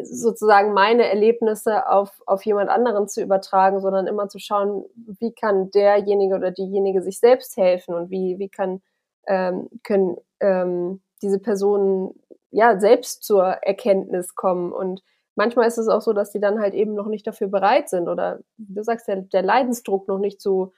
[0.00, 5.70] sozusagen meine Erlebnisse auf, auf jemand anderen zu übertragen, sondern immer zu schauen, wie kann
[5.70, 8.80] derjenige oder diejenige sich selbst helfen und wie, wie kann,
[9.26, 12.14] ähm, können ähm, diese Personen
[12.50, 14.72] ja selbst zur Erkenntnis kommen.
[14.72, 15.02] Und
[15.34, 18.08] manchmal ist es auch so, dass die dann halt eben noch nicht dafür bereit sind
[18.08, 20.72] oder wie du sagst, der, der Leidensdruck noch nicht zu,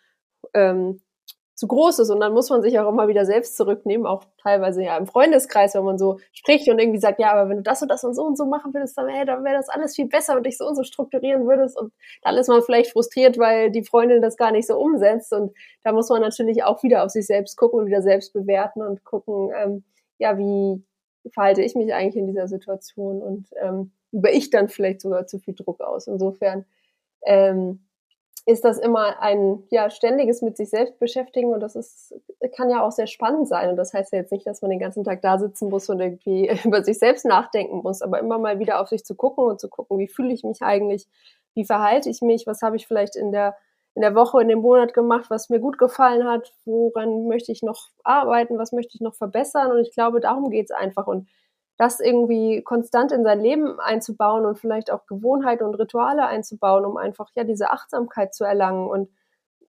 [0.54, 1.00] ähm,
[1.54, 2.10] zu groß ist.
[2.10, 5.74] Und dann muss man sich auch immer wieder selbst zurücknehmen, auch teilweise ja im Freundeskreis,
[5.74, 8.14] wenn man so spricht und irgendwie sagt, ja, aber wenn du das und das und
[8.14, 10.58] so und so machen würdest, dann, hey, dann wäre das alles viel besser und dich
[10.58, 11.78] so und so strukturieren würdest.
[11.78, 15.32] Und dann ist man vielleicht frustriert, weil die Freundin das gar nicht so umsetzt.
[15.32, 15.52] Und
[15.82, 19.04] da muss man natürlich auch wieder auf sich selbst gucken und wieder selbst bewerten und
[19.04, 19.84] gucken, ähm,
[20.18, 20.84] ja, wie
[21.32, 23.22] verhalte ich mich eigentlich in dieser Situation?
[23.22, 26.06] Und ähm, über ich dann vielleicht sogar zu viel Druck aus.
[26.06, 26.64] Insofern
[27.22, 27.84] ähm,
[28.46, 31.52] ist das immer ein ja, ständiges mit sich selbst beschäftigen.
[31.52, 32.14] Und das ist,
[32.54, 33.70] kann ja auch sehr spannend sein.
[33.70, 36.00] Und das heißt ja jetzt nicht, dass man den ganzen Tag da sitzen muss und
[36.00, 39.60] irgendwie über sich selbst nachdenken muss, aber immer mal wieder auf sich zu gucken und
[39.60, 41.08] zu gucken, wie fühle ich mich eigentlich,
[41.54, 43.56] wie verhalte ich mich, was habe ich vielleicht in der
[43.94, 47.62] in der Woche, in dem Monat gemacht, was mir gut gefallen hat, woran möchte ich
[47.62, 49.70] noch arbeiten, was möchte ich noch verbessern.
[49.70, 51.06] Und ich glaube, darum geht's einfach.
[51.06, 51.28] Und
[51.76, 56.96] das irgendwie konstant in sein Leben einzubauen und vielleicht auch Gewohnheiten und Rituale einzubauen, um
[56.96, 59.10] einfach ja diese Achtsamkeit zu erlangen und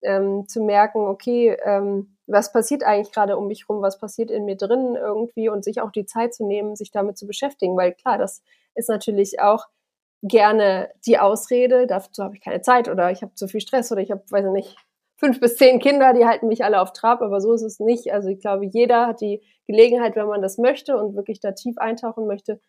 [0.03, 4.45] ähm, zu merken, okay, ähm, was passiert eigentlich gerade um mich rum, was passiert in
[4.45, 7.93] mir drin irgendwie und sich auch die Zeit zu nehmen, sich damit zu beschäftigen, weil
[7.93, 8.43] klar, das
[8.75, 9.65] ist natürlich auch
[10.27, 14.01] gerne die Ausrede, dazu habe ich keine Zeit oder ich habe zu viel Stress oder
[14.01, 14.77] ich habe, weiß ich nicht,
[15.17, 18.11] fünf bis zehn Kinder, die halten mich alle auf Trab, aber so ist es nicht.
[18.11, 21.77] Also ich glaube, jeder hat die Gelegenheit, wenn man das möchte und wirklich da tief
[21.77, 22.59] eintauchen möchte,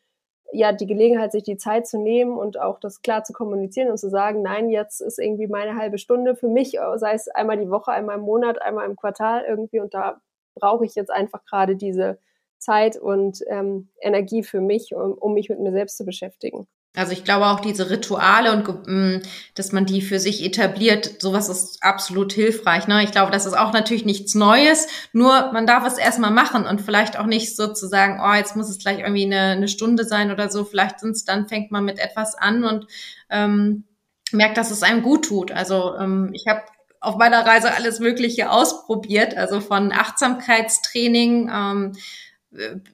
[0.53, 3.99] ja, die Gelegenheit, sich die Zeit zu nehmen und auch das klar zu kommunizieren und
[3.99, 7.71] zu sagen, nein, jetzt ist irgendwie meine halbe Stunde für mich, sei es einmal die
[7.71, 10.21] Woche, einmal im Monat, einmal im Quartal irgendwie und da
[10.55, 12.19] brauche ich jetzt einfach gerade diese
[12.59, 16.67] Zeit und ähm, Energie für mich, um, um mich mit mir selbst zu beschäftigen.
[16.97, 19.23] Also ich glaube auch diese Rituale und mm,
[19.55, 22.89] dass man die für sich etabliert, sowas ist absolut hilfreich.
[22.89, 23.05] Ne?
[23.05, 26.81] Ich glaube, das ist auch natürlich nichts Neues, nur man darf es erstmal machen und
[26.81, 30.51] vielleicht auch nicht sozusagen, oh, jetzt muss es gleich irgendwie eine, eine Stunde sein oder
[30.51, 30.65] so.
[30.65, 32.87] Vielleicht sind es dann, fängt man mit etwas an und
[33.31, 33.85] ähm,
[34.33, 35.53] merkt, dass es einem gut tut.
[35.53, 36.63] Also ähm, ich habe
[37.01, 41.93] auf meiner Reise alles Mögliche ausprobiert, also von Achtsamkeitstraining, ähm,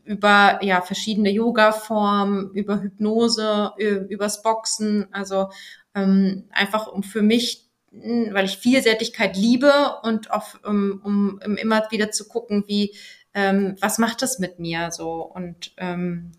[0.05, 3.73] über ja verschiedene Yoga-Formen, über Hypnose,
[4.09, 5.51] übers Boxen, also
[5.95, 12.11] ähm, einfach um für mich, weil ich Vielseitigkeit liebe und auch um, um, immer wieder
[12.11, 12.95] zu gucken, wie
[13.35, 15.23] ähm, was macht das mit mir so?
[15.23, 16.33] Und ähm,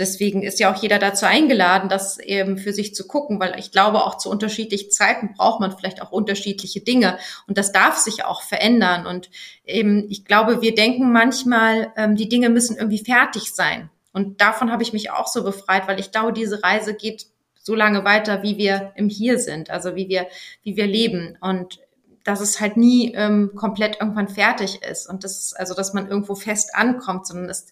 [0.00, 3.70] deswegen ist ja auch jeder dazu eingeladen, das eben für sich zu gucken, weil ich
[3.70, 8.24] glaube, auch zu unterschiedlichen Zeiten braucht man vielleicht auch unterschiedliche Dinge und das darf sich
[8.24, 9.06] auch verändern.
[9.06, 9.30] Und
[9.64, 13.90] eben, ich glaube, wir denken manchmal, ähm, die Dinge müssen irgendwie fertig sein.
[14.12, 17.26] Und davon habe ich mich auch so befreit, weil ich glaube, diese Reise geht
[17.62, 20.26] so lange weiter, wie wir im Hier sind, also wie wir,
[20.62, 21.36] wie wir leben.
[21.40, 21.78] Und
[22.24, 26.08] dass es halt nie ähm, komplett irgendwann fertig ist und das ist, also dass man
[26.08, 27.66] irgendwo fest ankommt, sondern es,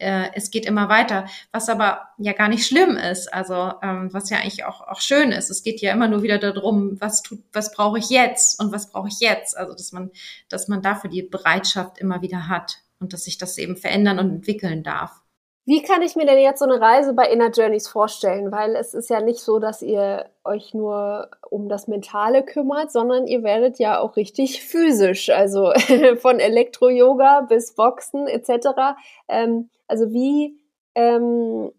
[0.00, 4.30] äh, es geht immer weiter, was aber ja gar nicht schlimm ist, also ähm, was
[4.30, 5.50] ja eigentlich auch, auch schön ist.
[5.50, 8.90] Es geht ja immer nur wieder darum, was tut, was brauche ich jetzt und was
[8.90, 10.10] brauche ich jetzt, also dass man,
[10.48, 14.30] dass man dafür die Bereitschaft immer wieder hat und dass sich das eben verändern und
[14.30, 15.20] entwickeln darf.
[15.66, 18.50] Wie kann ich mir denn jetzt so eine Reise bei Inner Journeys vorstellen?
[18.50, 23.26] Weil es ist ja nicht so, dass ihr euch nur um das Mentale kümmert, sondern
[23.26, 25.72] ihr werdet ja auch richtig physisch, also
[26.20, 28.96] von Elektro-Yoga bis Boxen etc.
[29.28, 30.58] Ähm, also wie,
[30.94, 31.70] ähm,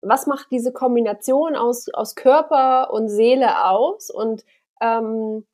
[0.00, 4.10] was macht diese Kombination aus, aus Körper und Seele aus?
[4.10, 4.44] Und
[4.80, 5.46] ähm,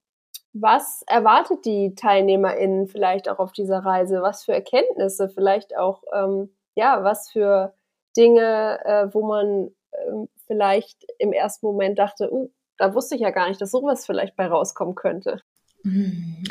[0.53, 4.23] was erwartet die TeilnehmerInnen vielleicht auch auf dieser Reise?
[4.23, 7.75] Was für Erkenntnisse vielleicht auch ähm, ja, was für
[8.17, 13.31] Dinge, äh, wo man äh, vielleicht im ersten Moment dachte, uh, da wusste ich ja
[13.31, 15.41] gar nicht, dass sowas vielleicht bei rauskommen könnte.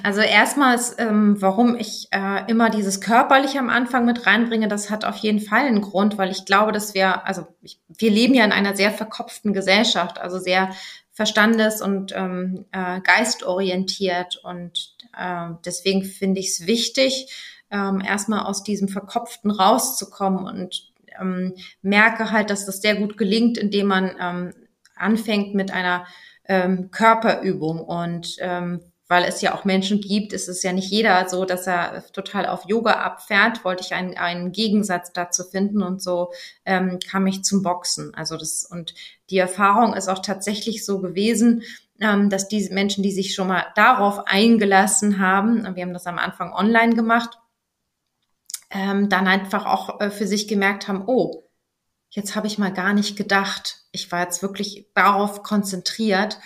[0.03, 5.05] Also erstmals, ähm, warum ich äh, immer dieses körperliche am Anfang mit reinbringe, das hat
[5.05, 8.45] auf jeden Fall einen Grund, weil ich glaube, dass wir, also ich, wir leben ja
[8.45, 10.69] in einer sehr verkopften Gesellschaft, also sehr
[11.11, 17.27] verstandes- und ähm, äh, geistorientiert und äh, deswegen finde ich es wichtig,
[17.73, 23.57] ähm, erstmal aus diesem Verkopften rauszukommen und ähm, merke halt, dass das sehr gut gelingt,
[23.57, 24.53] indem man ähm,
[24.95, 26.05] anfängt mit einer
[26.47, 31.27] ähm, Körperübung und ähm, weil es ja auch Menschen gibt, ist es ja nicht jeder
[31.29, 36.01] so, dass er total auf Yoga abfährt, wollte ich einen, einen Gegensatz dazu finden und
[36.01, 36.31] so
[36.65, 38.13] ähm, kam ich zum Boxen.
[38.15, 38.93] Also das und
[39.29, 41.63] die Erfahrung ist auch tatsächlich so gewesen,
[41.99, 46.17] ähm, dass diese Menschen, die sich schon mal darauf eingelassen haben, wir haben das am
[46.17, 47.37] Anfang online gemacht,
[48.73, 51.43] ähm, dann einfach auch äh, für sich gemerkt haben, oh,
[52.09, 53.83] jetzt habe ich mal gar nicht gedacht.
[53.91, 56.39] Ich war jetzt wirklich darauf konzentriert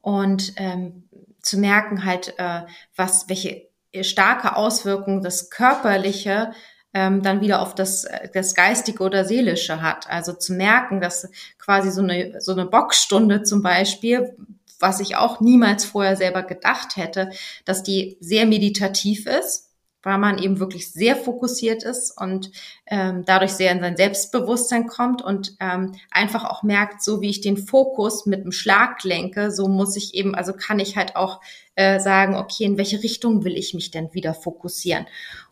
[0.00, 1.08] und ähm,
[1.40, 2.62] zu merken halt, äh,
[2.96, 3.68] was, welche
[4.00, 6.52] starke Auswirkungen das Körperliche
[6.94, 10.08] ähm, dann wieder auf das, äh, das Geistige oder Seelische hat.
[10.08, 14.34] Also zu merken, dass quasi so eine, so eine Boxstunde zum Beispiel,
[14.80, 17.30] was ich auch niemals vorher selber gedacht hätte,
[17.66, 19.65] dass die sehr meditativ ist
[20.02, 22.50] weil man eben wirklich sehr fokussiert ist und
[22.86, 27.40] ähm, dadurch sehr in sein Selbstbewusstsein kommt und ähm, einfach auch merkt, so wie ich
[27.40, 31.40] den Fokus mit dem Schlag lenke, so muss ich eben, also kann ich halt auch
[31.74, 35.06] äh, sagen, okay, in welche Richtung will ich mich denn wieder fokussieren?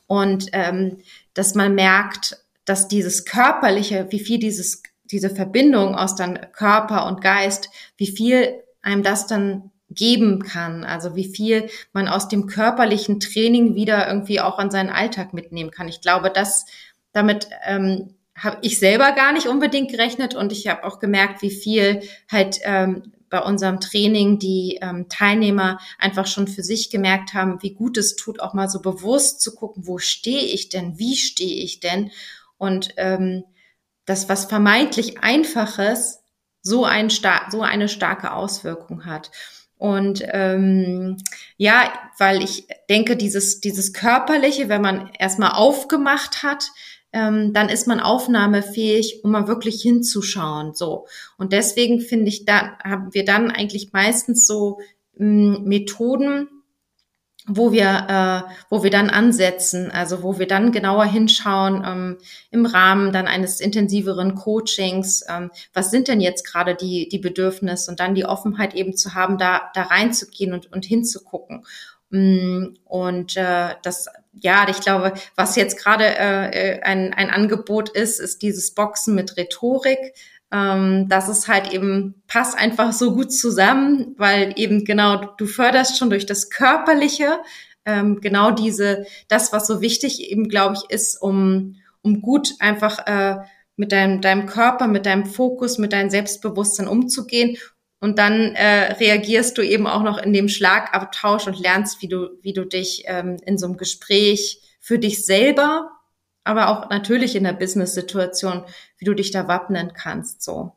[0.07, 0.99] Und ähm,
[1.33, 7.21] dass man merkt, dass dieses körperliche, wie viel dieses diese Verbindung aus dann Körper und
[7.21, 10.85] Geist, wie viel einem das dann geben kann.
[10.85, 15.71] Also wie viel man aus dem körperlichen Training wieder irgendwie auch an seinen Alltag mitnehmen
[15.71, 15.89] kann.
[15.89, 16.67] Ich glaube, dass
[17.13, 21.51] damit ähm, habe ich selber gar nicht unbedingt gerechnet und ich habe auch gemerkt, wie
[21.51, 27.63] viel halt ähm, bei unserem Training die ähm, Teilnehmer einfach schon für sich gemerkt haben,
[27.63, 31.17] wie gut es tut, auch mal so bewusst zu gucken, wo stehe ich denn, wie
[31.17, 32.11] stehe ich denn
[32.59, 33.45] und ähm,
[34.05, 36.21] das, was vermeintlich Einfaches,
[36.63, 39.31] so, ein so eine starke Auswirkung hat.
[39.77, 41.17] Und ähm,
[41.57, 46.71] ja, weil ich denke, dieses, dieses Körperliche, wenn man erstmal aufgemacht hat,
[47.13, 50.75] ähm, dann ist man aufnahmefähig, um mal wirklich hinzuschauen.
[50.75, 51.07] So.
[51.39, 54.79] Und deswegen finde ich, da haben wir dann eigentlich meistens so
[55.17, 56.49] mh, hm, Methoden,
[57.47, 62.19] wo wir, äh, wo wir dann ansetzen, also wo wir dann genauer hinschauen ähm,
[62.51, 67.91] im Rahmen dann eines intensiveren Coachings, ähm, was sind denn jetzt gerade die, die Bedürfnisse
[67.91, 71.67] und dann die Offenheit eben zu haben, da, da reinzugehen und, und hinzugucken.
[72.09, 74.07] Mm, und äh, das,
[74.41, 79.37] ja, ich glaube, was jetzt gerade äh, ein, ein Angebot ist, ist dieses Boxen mit
[79.37, 80.15] Rhetorik
[80.53, 85.99] ähm, das ist halt eben, passt einfach so gut zusammen, weil eben genau, du förderst
[85.99, 87.41] schon durch das Körperliche
[87.85, 93.07] ähm, genau diese, das, was so wichtig eben, glaube ich, ist, um, um gut einfach
[93.07, 93.39] äh,
[93.77, 97.57] mit deinem, deinem Körper, mit deinem Fokus, mit deinem Selbstbewusstsein umzugehen.
[98.01, 102.39] Und dann äh, reagierst du eben auch noch in dem Schlagabtausch und lernst, wie du,
[102.43, 105.91] wie du dich ähm, in so einem Gespräch für dich selber
[106.45, 108.65] aber auch natürlich in der Business-Situation,
[108.99, 110.73] wie du dich da wappnen kannst, so.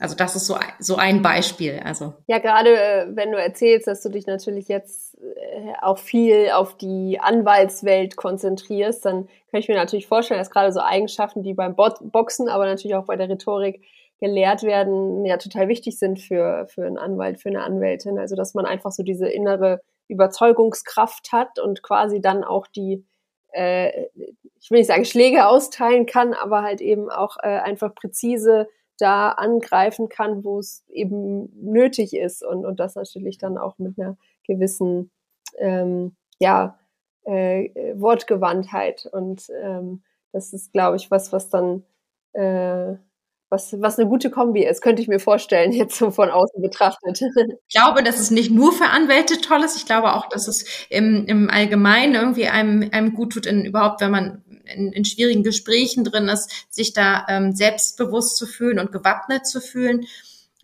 [0.00, 1.80] Also das ist so, so ein Beispiel.
[1.84, 2.14] Also.
[2.26, 6.76] Ja, gerade äh, wenn du erzählst, dass du dich natürlich jetzt äh, auch viel auf
[6.76, 11.76] die Anwaltswelt konzentrierst, dann kann ich mir natürlich vorstellen, dass gerade so Eigenschaften, die beim
[11.76, 13.82] Boxen, aber natürlich auch bei der Rhetorik
[14.18, 18.18] gelehrt werden, ja total wichtig sind für, für einen Anwalt, für eine Anwältin.
[18.18, 23.04] Also dass man einfach so diese innere Überzeugungskraft hat und quasi dann auch die
[23.54, 24.08] äh,
[24.60, 29.30] ich will nicht sagen Schläge austeilen kann, aber halt eben auch äh, einfach präzise da
[29.30, 34.16] angreifen kann, wo es eben nötig ist und, und das natürlich dann auch mit einer
[34.46, 35.10] gewissen,
[35.58, 36.78] ähm, ja,
[37.24, 41.84] äh, Wortgewandtheit und ähm, das ist, glaube ich, was, was dann
[42.32, 42.96] äh,
[43.54, 47.22] was, was eine gute Kombi ist, könnte ich mir vorstellen, jetzt so von außen betrachtet.
[47.22, 49.76] Ich glaube, dass es nicht nur für Anwälte toll ist.
[49.76, 54.00] Ich glaube auch, dass es im, im Allgemeinen irgendwie einem, einem gut tut, in, überhaupt,
[54.00, 58.92] wenn man in, in schwierigen Gesprächen drin ist, sich da ähm, selbstbewusst zu fühlen und
[58.92, 60.06] gewappnet zu fühlen.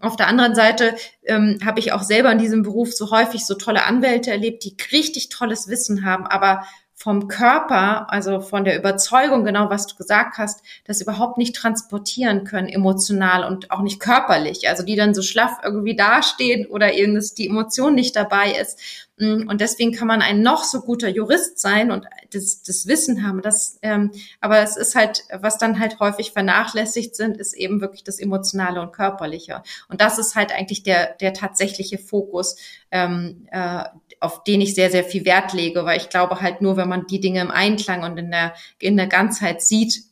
[0.01, 3.55] Auf der anderen Seite ähm, habe ich auch selber in diesem Beruf so häufig so
[3.55, 6.63] tolle Anwälte erlebt, die richtig tolles Wissen haben, aber
[7.03, 12.45] vom Körper, also von der Überzeugung, genau was du gesagt hast, das überhaupt nicht transportieren
[12.45, 14.69] können, emotional und auch nicht körperlich.
[14.69, 18.79] Also die dann so schlaff irgendwie dastehen oder dass die Emotion nicht dabei ist.
[19.17, 23.27] Mm, und deswegen kann man ein noch so guter Jurist sein und das, das Wissen
[23.27, 23.41] haben.
[23.41, 24.11] Das, ähm,
[24.43, 28.83] aber es ist halt, was dann halt häufig vernachlässigt sind, ist eben wirklich das Emotionale
[28.83, 29.63] und Körperliche.
[29.89, 32.57] Und das ist halt eigentlich der, der tatsächliche Fokus,
[32.91, 33.85] ähm, äh,
[34.21, 37.07] auf den ich sehr, sehr viel Wert lege, weil ich glaube halt nur, wenn man
[37.07, 40.05] die Dinge im Einklang und in der, in der Ganzheit sieht,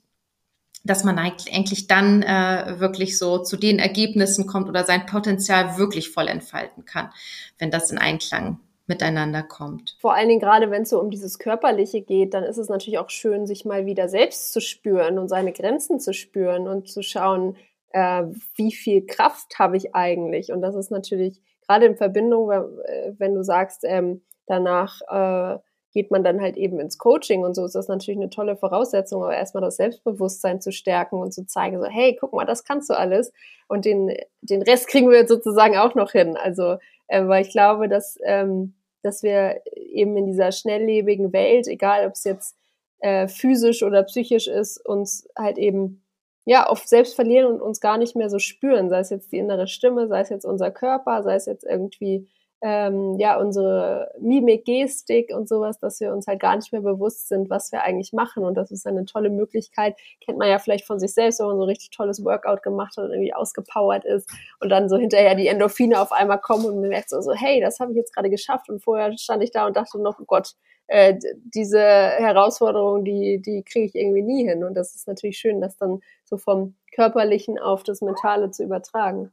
[0.85, 6.11] dass man eigentlich dann äh, wirklich so zu den Ergebnissen kommt oder sein Potenzial wirklich
[6.11, 7.11] voll entfalten kann,
[7.59, 9.97] wenn das in Einklang miteinander kommt.
[10.01, 12.99] Vor allen Dingen gerade, wenn es so um dieses Körperliche geht, dann ist es natürlich
[12.99, 17.03] auch schön, sich mal wieder selbst zu spüren und seine Grenzen zu spüren und zu
[17.03, 17.57] schauen,
[17.91, 20.53] äh, wie viel Kraft habe ich eigentlich.
[20.53, 25.59] Und das ist natürlich gerade in Verbindung, äh, wenn du sagst, ähm, danach äh,
[25.93, 29.23] geht man dann halt eben ins Coaching und so ist das natürlich eine tolle Voraussetzung,
[29.23, 32.91] aber erstmal das Selbstbewusstsein zu stärken und zu zeigen, so, hey, guck mal, das kannst
[32.91, 33.33] du alles.
[33.69, 36.37] Und den, den Rest kriegen wir jetzt sozusagen auch noch hin.
[36.37, 42.07] Also, äh, weil ich glaube, dass, ähm, dass wir eben in dieser schnelllebigen Welt, egal
[42.07, 42.57] ob es jetzt
[43.01, 46.03] äh, physisch oder psychisch ist, uns halt eben
[46.49, 49.37] ja, oft selbst verlieren und uns gar nicht mehr so spüren, sei es jetzt die
[49.37, 52.27] innere Stimme, sei es jetzt unser Körper, sei es jetzt irgendwie
[52.61, 57.29] ähm, ja unsere Mimik, Gestik und sowas, dass wir uns halt gar nicht mehr bewusst
[57.29, 58.45] sind, was wir eigentlich machen.
[58.45, 59.97] Und das ist eine tolle Möglichkeit.
[60.25, 62.97] Kennt man ja vielleicht von sich selbst, wenn man so ein richtig tolles Workout gemacht
[62.97, 64.29] hat und irgendwie ausgepowert ist
[64.61, 67.61] und dann so hinterher die Endorphine auf einmal kommen und man merkt so, so hey,
[67.61, 68.69] das habe ich jetzt gerade geschafft.
[68.69, 70.55] Und vorher stand ich da und dachte noch, oh Gott,
[70.89, 71.19] äh,
[71.55, 74.65] diese Herausforderung, die, die kriege ich irgendwie nie hin.
[74.65, 79.31] Und das ist natürlich schön, das dann so vom Körperlichen auf das Mentale zu übertragen.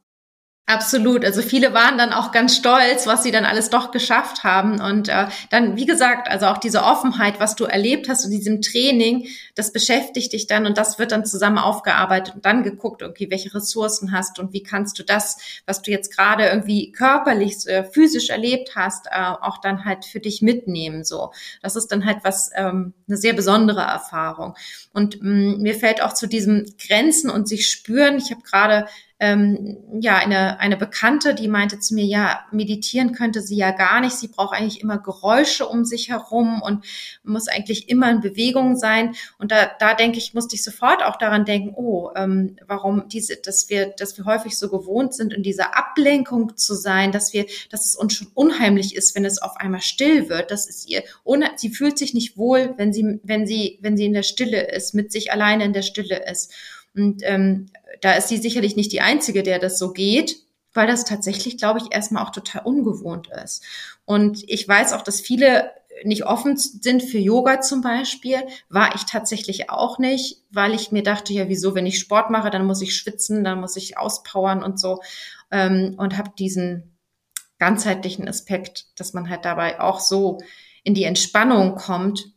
[0.68, 1.24] Absolut.
[1.24, 4.80] Also viele waren dann auch ganz stolz, was sie dann alles doch geschafft haben.
[4.80, 8.62] Und äh, dann, wie gesagt, also auch diese Offenheit, was du erlebt hast in diesem
[8.62, 13.28] Training, das beschäftigt dich dann und das wird dann zusammen aufgearbeitet und dann geguckt, okay,
[13.30, 17.84] welche Ressourcen hast und wie kannst du das, was du jetzt gerade irgendwie körperlich, äh,
[17.84, 21.04] physisch erlebt hast, äh, auch dann halt für dich mitnehmen.
[21.04, 21.30] So,
[21.62, 24.56] das ist dann halt was ähm, eine sehr besondere Erfahrung.
[24.92, 28.18] Und mh, mm, mir fällt auch zu diesem Grenzen und sich spüren.
[28.18, 33.40] Ich habe gerade ähm, ja eine, eine Bekannte, die meinte zu mir, ja, meditieren könnte
[33.40, 34.16] sie ja gar nicht.
[34.16, 36.84] Sie braucht eigentlich immer Geräusche um sich herum und
[37.24, 39.14] muss eigentlich immer in Bewegung sein.
[39.38, 43.36] Und da, da denke ich, musste ich sofort auch daran denken, oh, ähm, warum diese,
[43.36, 47.46] dass wir, dass wir häufig so gewohnt sind, in dieser Ablenkung zu sein, dass wir,
[47.70, 50.50] dass es uns schon unheimlich ist, wenn es auf einmal still wird.
[50.50, 54.04] Das ist ihr, ohne, sie fühlt sich nicht wohl, wenn sie, wenn sie, wenn sie
[54.04, 56.52] in der Stille ist, mit sich alleine in der Stille ist.
[56.96, 57.66] Und ähm,
[58.00, 60.36] da ist sie sicherlich nicht die Einzige, der das so geht,
[60.72, 63.62] weil das tatsächlich, glaube ich, erstmal auch total ungewohnt ist.
[64.04, 65.70] Und ich weiß auch, dass viele
[66.04, 71.02] nicht offen sind für Yoga zum Beispiel, war ich tatsächlich auch nicht, weil ich mir
[71.02, 74.62] dachte, ja, wieso, wenn ich Sport mache, dann muss ich schwitzen, dann muss ich auspowern
[74.62, 75.00] und so.
[75.50, 76.96] Ähm, und habe diesen
[77.58, 80.38] ganzheitlichen Aspekt, dass man halt dabei auch so
[80.84, 82.32] in die Entspannung kommt,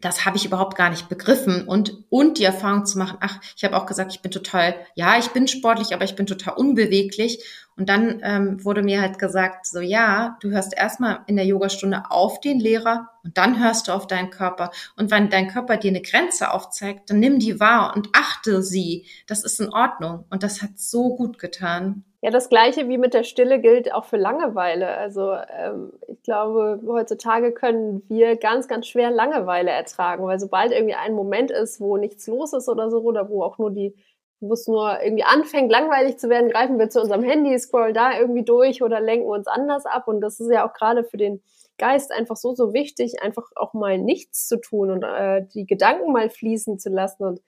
[0.00, 3.64] das habe ich überhaupt gar nicht begriffen und und die Erfahrung zu machen, ach, ich
[3.64, 7.44] habe auch gesagt, ich bin total, ja, ich bin sportlich, aber ich bin total unbeweglich.
[7.76, 12.10] Und dann ähm, wurde mir halt gesagt, so ja, du hörst erstmal in der Yogastunde
[12.10, 14.72] auf den Lehrer und dann hörst du auf deinen Körper.
[14.96, 19.06] Und wenn dein Körper dir eine Grenze aufzeigt, dann nimm die wahr und achte sie.
[19.28, 20.24] Das ist in Ordnung.
[20.28, 22.02] Und das hat so gut getan.
[22.22, 24.88] Ja, das gleiche wie mit der Stille gilt auch für Langeweile.
[24.88, 30.94] Also ähm, ich glaube, heutzutage können wir ganz, ganz schwer Langeweile ertragen, weil sobald irgendwie
[30.96, 33.94] ein Moment ist, wo nichts los ist oder so, oder wo auch nur die,
[34.40, 38.18] wo es nur irgendwie anfängt, langweilig zu werden, greifen wir zu unserem Handy, scrollen da
[38.18, 40.08] irgendwie durch oder lenken uns anders ab.
[40.08, 41.40] Und das ist ja auch gerade für den
[41.78, 46.10] Geist einfach so, so wichtig, einfach auch mal nichts zu tun und äh, die Gedanken
[46.12, 47.40] mal fließen zu lassen und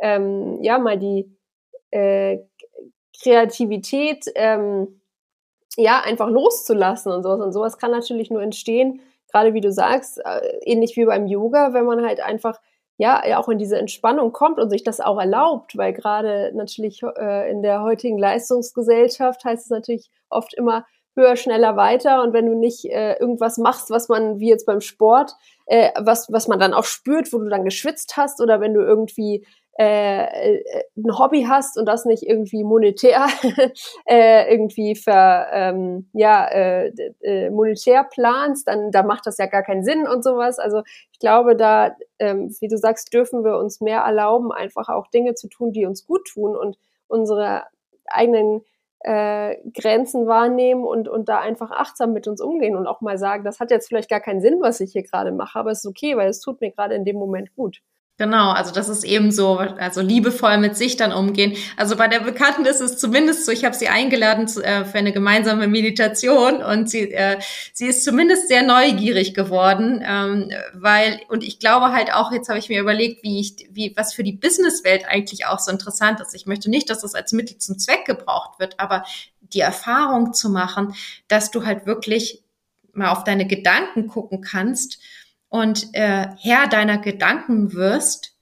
[0.00, 1.34] ähm, ja, mal die
[1.90, 2.38] äh,
[3.22, 5.00] Kreativität ähm,
[5.76, 7.40] ja einfach loszulassen und sowas.
[7.40, 9.00] Und sowas kann natürlich nur entstehen,
[9.30, 12.58] gerade wie du sagst, äh, ähnlich wie beim Yoga, wenn man halt einfach
[13.00, 17.48] ja, auch in diese Entspannung kommt und sich das auch erlaubt, weil gerade natürlich äh,
[17.48, 22.54] in der heutigen Leistungsgesellschaft heißt es natürlich oft immer höher, schneller, weiter und wenn du
[22.54, 25.32] nicht äh, irgendwas machst, was man, wie jetzt beim Sport,
[25.66, 28.80] äh, was, was man dann auch spürt, wo du dann geschwitzt hast oder wenn du
[28.80, 29.46] irgendwie
[29.78, 33.28] äh, äh, ein Hobby hast und das nicht irgendwie monetär
[34.06, 36.88] äh, irgendwie ver, ähm, ja, äh,
[37.20, 40.58] äh, monetär planst, dann da macht das ja gar keinen Sinn und sowas.
[40.58, 45.06] Also ich glaube, da, ähm, wie du sagst, dürfen wir uns mehr erlauben, einfach auch
[45.06, 46.76] Dinge zu tun, die uns gut tun und
[47.06, 47.62] unsere
[48.06, 48.62] eigenen
[49.00, 53.44] äh, Grenzen wahrnehmen und, und da einfach achtsam mit uns umgehen und auch mal sagen,
[53.44, 55.86] das hat jetzt vielleicht gar keinen Sinn, was ich hier gerade mache, aber es ist
[55.86, 57.80] okay, weil es tut mir gerade in dem Moment gut.
[58.18, 61.56] Genau, also das ist eben so, also liebevoll mit sich dann umgehen.
[61.76, 64.98] Also bei der Bekannten ist es zumindest so, ich habe sie eingeladen zu, äh, für
[64.98, 67.38] eine gemeinsame Meditation und sie, äh,
[67.72, 72.58] sie ist zumindest sehr neugierig geworden, ähm, weil und ich glaube halt auch, jetzt habe
[72.58, 76.34] ich mir überlegt, wie ich, wie was für die Businesswelt eigentlich auch so interessant ist.
[76.34, 79.04] Ich möchte nicht, dass das als Mittel zum Zweck gebraucht wird, aber
[79.40, 80.92] die Erfahrung zu machen,
[81.28, 82.42] dass du halt wirklich
[82.92, 84.98] mal auf deine Gedanken gucken kannst
[85.48, 88.34] und äh, Herr deiner Gedanken wirst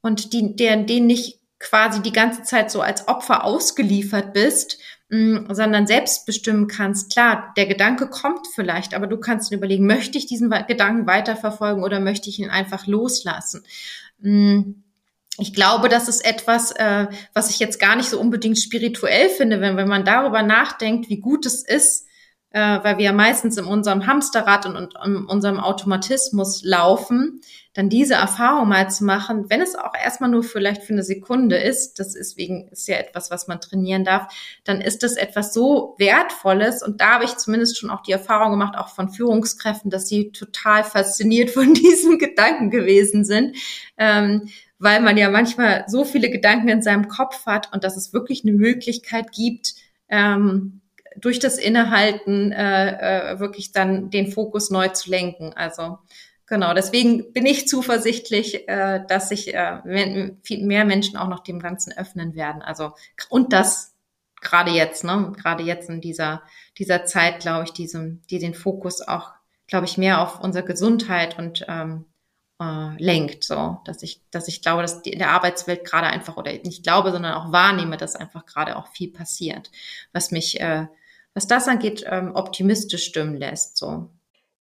[0.00, 5.52] und die, der, denen nicht quasi die ganze Zeit so als Opfer ausgeliefert bist, mm,
[5.52, 7.12] sondern selbst bestimmen kannst.
[7.12, 12.00] Klar, der Gedanke kommt vielleicht, aber du kannst überlegen, möchte ich diesen Gedanken weiterverfolgen oder
[12.00, 13.64] möchte ich ihn einfach loslassen?
[14.18, 14.74] Mm,
[15.38, 19.60] ich glaube, das ist etwas, äh, was ich jetzt gar nicht so unbedingt spirituell finde,
[19.60, 22.03] wenn, wenn man darüber nachdenkt, wie gut es ist,
[22.54, 27.40] äh, weil wir ja meistens in unserem Hamsterrad und, und in unserem Automatismus laufen,
[27.72, 31.56] dann diese Erfahrung mal zu machen, wenn es auch erstmal nur vielleicht für eine Sekunde
[31.56, 34.32] ist, das ist wegen, ist ja etwas, was man trainieren darf,
[34.62, 38.52] dann ist das etwas so Wertvolles und da habe ich zumindest schon auch die Erfahrung
[38.52, 43.56] gemacht, auch von Führungskräften, dass sie total fasziniert von diesen Gedanken gewesen sind,
[43.98, 44.48] ähm,
[44.78, 48.44] weil man ja manchmal so viele Gedanken in seinem Kopf hat und dass es wirklich
[48.44, 49.74] eine Möglichkeit gibt,
[50.08, 50.82] ähm,
[51.16, 55.52] durch das Innehalten äh, äh, wirklich dann den Fokus neu zu lenken.
[55.54, 55.98] Also
[56.46, 61.60] genau, deswegen bin ich zuversichtlich, äh, dass sich äh, viel mehr Menschen auch noch dem
[61.60, 62.62] Ganzen öffnen werden.
[62.62, 62.92] Also
[63.28, 63.94] und das
[64.40, 66.42] gerade jetzt, ne, gerade jetzt in dieser
[66.78, 69.32] dieser Zeit, glaube ich, diesem, die den Fokus auch,
[69.66, 72.06] glaube ich, mehr auf unsere Gesundheit und ähm,
[72.60, 76.36] äh, lenkt, so, dass ich, dass ich glaube, dass die, in der Arbeitswelt gerade einfach
[76.36, 79.70] oder nicht glaube, sondern auch wahrnehme, dass einfach gerade auch viel passiert,
[80.12, 80.86] was mich äh,
[81.34, 83.76] was das angeht, ähm, optimistisch stimmen lässt.
[83.76, 84.08] So.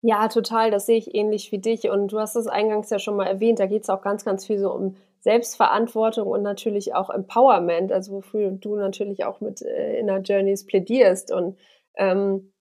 [0.01, 0.71] Ja, total.
[0.71, 1.89] Das sehe ich ähnlich wie dich.
[1.89, 3.59] Und du hast es eingangs ja schon mal erwähnt.
[3.59, 8.11] Da geht es auch ganz, ganz viel so um Selbstverantwortung und natürlich auch Empowerment, also
[8.15, 11.32] wofür du natürlich auch mit äh, Inner Journeys plädierst.
[11.32, 11.57] Und
[11.95, 12.51] ähm,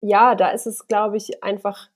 [0.00, 1.88] ja, da ist es, glaube ich, einfach,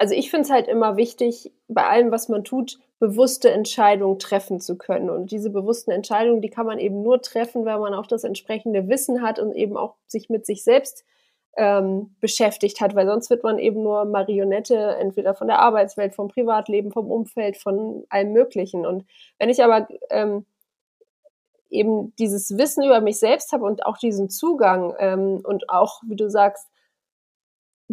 [0.00, 4.58] also ich finde es halt immer wichtig, bei allem, was man tut, bewusste Entscheidungen treffen
[4.58, 5.10] zu können.
[5.10, 8.88] Und diese bewussten Entscheidungen, die kann man eben nur treffen, weil man auch das entsprechende
[8.88, 11.04] Wissen hat und eben auch sich mit sich selbst
[11.54, 16.28] ähm, beschäftigt hat, weil sonst wird man eben nur Marionette, entweder von der Arbeitswelt, vom
[16.28, 18.86] Privatleben, vom Umfeld, von allem Möglichen.
[18.86, 19.04] Und
[19.38, 20.46] wenn ich aber ähm,
[21.68, 26.16] eben dieses Wissen über mich selbst habe und auch diesen Zugang ähm, und auch, wie
[26.16, 26.69] du sagst,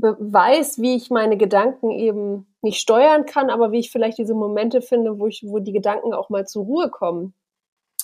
[0.01, 4.81] weiß, wie ich meine Gedanken eben nicht steuern kann, aber wie ich vielleicht diese Momente
[4.81, 7.33] finde, wo ich, wo die Gedanken auch mal zur Ruhe kommen,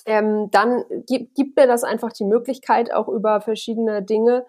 [0.06, 4.44] ähm, dann gibt, gibt mir das einfach die Möglichkeit, auch über verschiedene Dinge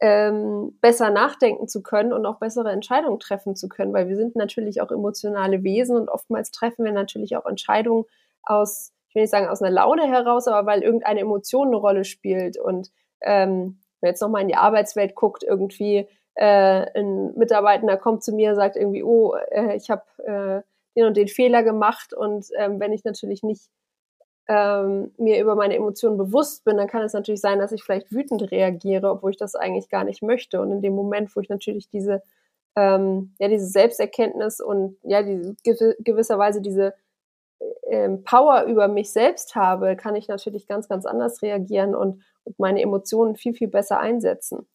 [0.00, 4.34] ähm, besser nachdenken zu können und auch bessere Entscheidungen treffen zu können, weil wir sind
[4.34, 8.04] natürlich auch emotionale Wesen und oftmals treffen wir natürlich auch Entscheidungen
[8.42, 12.04] aus, ich will nicht sagen aus einer Laune heraus, aber weil irgendeine Emotion eine Rolle
[12.04, 12.58] spielt.
[12.58, 18.32] Und ähm, wenn jetzt nochmal in die Arbeitswelt guckt, irgendwie äh, ein Mitarbeitender kommt zu
[18.32, 20.62] mir und sagt irgendwie, oh, äh, ich habe äh,
[20.96, 23.68] den und den Fehler gemacht und ähm, wenn ich natürlich nicht
[24.48, 28.12] ähm, mir über meine Emotionen bewusst bin, dann kann es natürlich sein, dass ich vielleicht
[28.12, 30.60] wütend reagiere, obwohl ich das eigentlich gar nicht möchte.
[30.60, 32.22] Und in dem Moment, wo ich natürlich diese,
[32.76, 35.54] ähm, ja, diese Selbsterkenntnis und ja, diese
[36.00, 36.94] gewisserweise diese
[37.88, 42.58] ähm, Power über mich selbst habe, kann ich natürlich ganz, ganz anders reagieren und, und
[42.58, 44.66] meine Emotionen viel, viel besser einsetzen.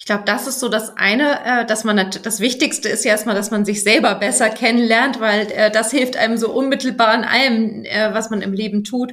[0.00, 3.34] Ich glaube, das ist so das eine, äh, dass man das Wichtigste ist ja erstmal,
[3.34, 7.84] dass man sich selber besser kennenlernt, weil äh, das hilft einem so unmittelbar in allem,
[7.84, 9.12] äh, was man im Leben tut.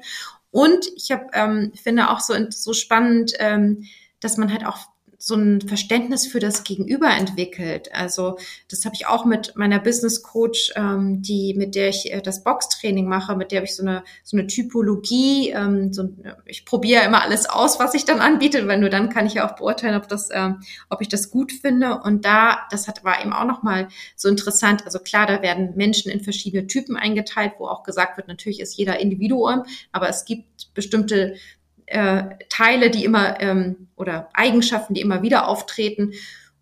[0.50, 3.84] Und ich habe ähm, finde auch so so spannend, ähm,
[4.22, 4.88] dass man halt auch
[5.28, 7.94] so ein Verständnis für das Gegenüber entwickelt.
[7.94, 8.38] Also
[8.70, 12.46] das habe ich auch mit meiner Business Coach, ähm, die mit der ich äh, das
[12.46, 15.50] Boxtraining mache, mit der habe ich so eine so eine Typologie.
[15.50, 16.10] Ähm, so,
[16.46, 19.46] ich probiere immer alles aus, was ich dann anbiete, weil nur dann kann ich ja
[19.46, 22.00] auch beurteilen, ob das, ähm, ob ich das gut finde.
[22.00, 24.86] Und da, das hat war eben auch noch mal so interessant.
[24.86, 28.78] Also klar, da werden Menschen in verschiedene Typen eingeteilt, wo auch gesagt wird, natürlich ist
[28.78, 31.36] jeder Individuum, aber es gibt bestimmte
[31.88, 36.14] äh, Teile, die immer ähm, oder Eigenschaften, die immer wieder auftreten.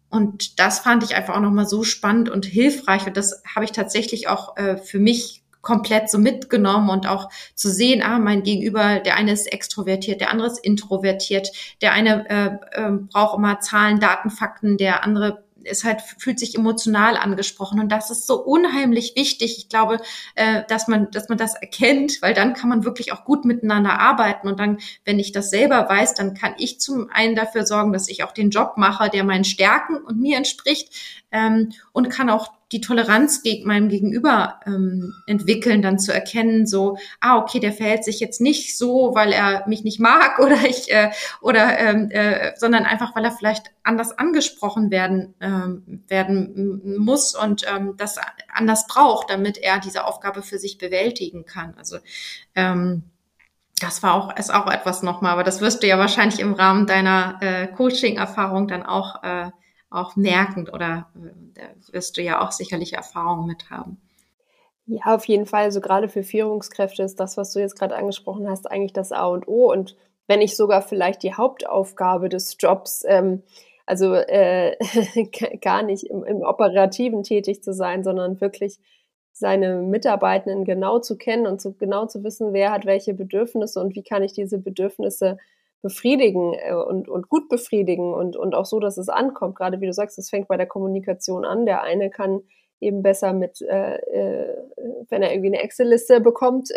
[0.10, 3.06] Und das fand ich einfach auch nochmal so spannend und hilfreich.
[3.06, 7.70] Und das habe ich tatsächlich auch äh, für mich komplett so mitgenommen und auch zu
[7.72, 11.50] sehen, ah, mein Gegenüber, der eine ist extrovertiert, der andere ist introvertiert,
[11.82, 12.46] der eine äh,
[12.80, 17.80] äh, braucht immer Zahlen, Daten, Fakten, der andere ist halt, fühlt sich emotional angesprochen.
[17.80, 19.58] Und das ist so unheimlich wichtig.
[19.58, 20.00] Ich glaube,
[20.36, 24.00] äh, dass man, dass man das erkennt, weil dann kann man wirklich auch gut miteinander
[24.00, 24.48] arbeiten.
[24.48, 28.08] Und dann, wenn ich das selber weiß, dann kann ich zum einen dafür sorgen, dass
[28.08, 30.90] ich auch den Job mache, der meinen Stärken und mir entspricht,
[31.36, 36.98] ähm, und kann auch die Toleranz gegen meinem Gegenüber ähm, entwickeln, dann zu erkennen, so,
[37.20, 40.92] ah, okay, der verhält sich jetzt nicht so, weil er mich nicht mag oder ich
[40.92, 41.12] äh,
[41.42, 47.66] oder ähm, äh, sondern einfach, weil er vielleicht anders angesprochen werden ähm, werden muss und
[47.68, 48.18] ähm, das
[48.52, 51.76] anders braucht, damit er diese Aufgabe für sich bewältigen kann.
[51.78, 51.98] Also
[52.56, 53.04] ähm,
[53.80, 56.88] das war auch ist auch etwas nochmal, aber das wirst du ja wahrscheinlich im Rahmen
[56.88, 59.52] deiner äh, Coaching-Erfahrung dann auch äh,
[59.96, 64.02] auch merkend oder äh, da wirst du ja auch sicherlich Erfahrungen mit haben.
[64.88, 65.64] Ja, auf jeden Fall.
[65.64, 69.26] Also gerade für Führungskräfte ist das, was du jetzt gerade angesprochen hast, eigentlich das A
[69.26, 69.96] und O und
[70.28, 73.44] wenn nicht sogar vielleicht die Hauptaufgabe des Jobs, ähm,
[73.86, 74.76] also äh,
[75.62, 78.80] gar nicht im, im Operativen tätig zu sein, sondern wirklich
[79.32, 83.96] seine Mitarbeitenden genau zu kennen und zu, genau zu wissen, wer hat welche Bedürfnisse und
[83.96, 85.38] wie kann ich diese Bedürfnisse
[85.82, 89.56] befriedigen äh, und, und gut befriedigen und, und auch so, dass es ankommt.
[89.56, 91.66] Gerade wie du sagst, es fängt bei der Kommunikation an.
[91.66, 92.42] Der eine kann
[92.80, 94.58] eben besser mit, äh, äh,
[95.10, 96.70] wenn er irgendwie eine Excel-Liste bekommt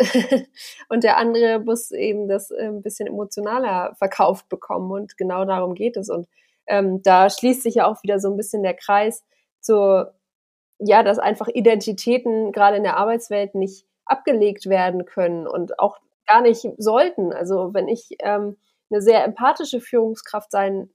[0.89, 5.75] und der andere muss eben das äh, ein bisschen emotionaler verkauft bekommen und genau darum
[5.75, 6.09] geht es.
[6.09, 6.27] Und
[6.67, 9.23] ähm, da schließt sich ja auch wieder so ein bisschen der Kreis
[9.59, 10.05] zu,
[10.79, 16.41] ja, dass einfach Identitäten gerade in der Arbeitswelt nicht abgelegt werden können und auch gar
[16.41, 17.33] nicht sollten.
[17.33, 18.57] Also wenn ich ähm,
[18.91, 20.89] eine sehr empathische Führungskraft sein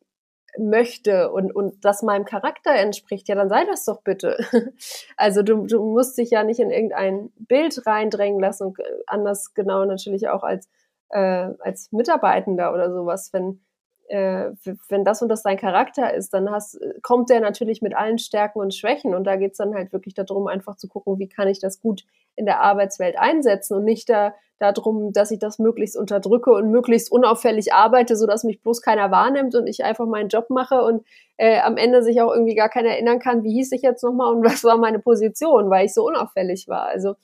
[0.59, 4.39] möchte und, und das meinem Charakter entspricht, ja, dann sei das doch bitte.
[5.17, 9.85] Also du, du musst dich ja nicht in irgendein Bild reindrängen lassen und anders genau
[9.85, 10.69] natürlich auch als,
[11.11, 13.65] äh, als Mitarbeitender oder sowas, wenn,
[14.09, 14.51] äh,
[14.89, 18.61] wenn das und das dein Charakter ist, dann hast, kommt der natürlich mit allen Stärken
[18.61, 21.61] und Schwächen und da geht's dann halt wirklich darum, einfach zu gucken, wie kann ich
[21.61, 22.05] das gut
[22.37, 27.11] in der Arbeitswelt einsetzen und nicht da darum, dass ich das möglichst unterdrücke und möglichst
[27.11, 31.05] unauffällig arbeite, so dass mich bloß keiner wahrnimmt und ich einfach meinen Job mache und
[31.37, 34.33] äh, am Ende sich auch irgendwie gar keiner erinnern kann, wie hieß ich jetzt nochmal
[34.33, 36.87] und was war meine Position, weil ich so unauffällig war.
[36.87, 37.17] Also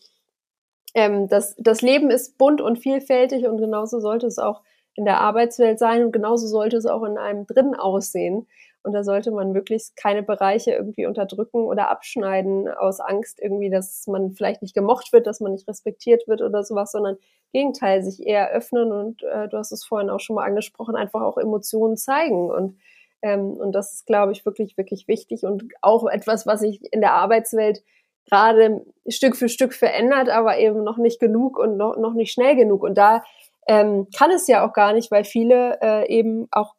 [0.94, 4.62] ähm, das, das Leben ist bunt und vielfältig und genauso sollte es auch
[5.00, 8.46] in der Arbeitswelt sein und genauso sollte es auch in einem drin aussehen.
[8.82, 14.06] Und da sollte man möglichst keine Bereiche irgendwie unterdrücken oder abschneiden aus Angst irgendwie, dass
[14.08, 17.16] man vielleicht nicht gemocht wird, dass man nicht respektiert wird oder sowas, sondern
[17.54, 21.22] Gegenteil, sich eher öffnen und äh, du hast es vorhin auch schon mal angesprochen, einfach
[21.22, 22.76] auch Emotionen zeigen und
[23.22, 27.00] ähm, und das ist, glaube ich, wirklich, wirklich wichtig und auch etwas, was sich in
[27.00, 27.82] der Arbeitswelt
[28.28, 32.54] gerade Stück für Stück verändert, aber eben noch nicht genug und noch, noch nicht schnell
[32.54, 32.82] genug.
[32.82, 33.24] Und da
[33.68, 36.74] ähm, kann es ja auch gar nicht, weil viele äh, eben auch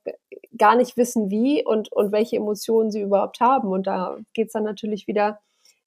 [0.58, 3.70] gar nicht wissen, wie und, und welche Emotionen sie überhaupt haben.
[3.72, 5.40] Und da geht's dann natürlich wieder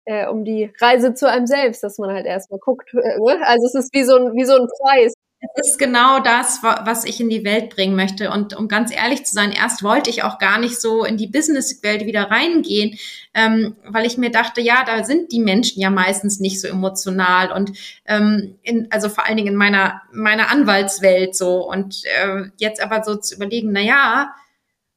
[0.06, 2.92] äh, um die Reise zu einem selbst, dass man halt erstmal guckt.
[2.94, 3.46] Äh, ne?
[3.46, 5.13] also es ist wie so ein, wie so ein Preis.
[5.56, 8.30] Es ist genau das, was ich in die Welt bringen möchte.
[8.30, 11.26] Und um ganz ehrlich zu sein, erst wollte ich auch gar nicht so in die
[11.26, 12.98] Businesswelt wieder reingehen,
[13.34, 17.52] ähm, weil ich mir dachte, ja, da sind die Menschen ja meistens nicht so emotional
[17.52, 17.72] und
[18.06, 21.68] ähm, in, also vor allen Dingen in meiner meiner Anwaltswelt so.
[21.68, 24.34] Und äh, jetzt aber so zu überlegen, na ja,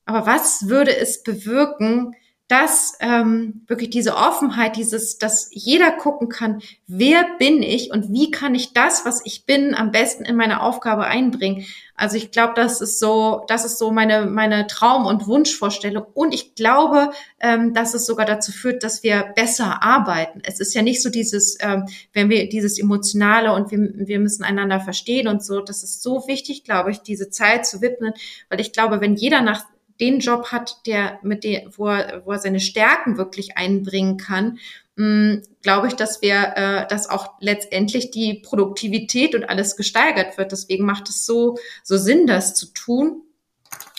[0.06, 2.16] aber was würde es bewirken,
[2.48, 8.32] dass ähm, wirklich diese Offenheit, dieses, dass jeder gucken kann, wer bin ich und wie
[8.32, 11.66] kann ich das, was ich bin, am besten in meine Aufgabe einbringen.
[11.96, 16.06] Also ich glaube, das ist so, das ist so meine meine Traum- und Wunschvorstellung.
[16.14, 20.42] Und ich glaube, ähm, dass es sogar dazu führt, dass wir besser arbeiten.
[20.46, 24.44] Es ist ja nicht so dieses, ähm, wenn wir dieses emotionale und wir wir müssen
[24.44, 25.60] einander verstehen und so.
[25.60, 28.14] Das ist so wichtig, glaube ich, diese Zeit zu widmen,
[28.50, 29.66] weil ich glaube, wenn jeder nach
[30.00, 34.60] den Job hat, der mit dem, wo er, wo er seine Stärken wirklich einbringen kann,
[34.98, 40.52] hm, glaube ich, dass wir, äh, dass auch letztendlich die Produktivität und alles gesteigert wird.
[40.52, 43.22] Deswegen macht es so, so Sinn, das zu tun.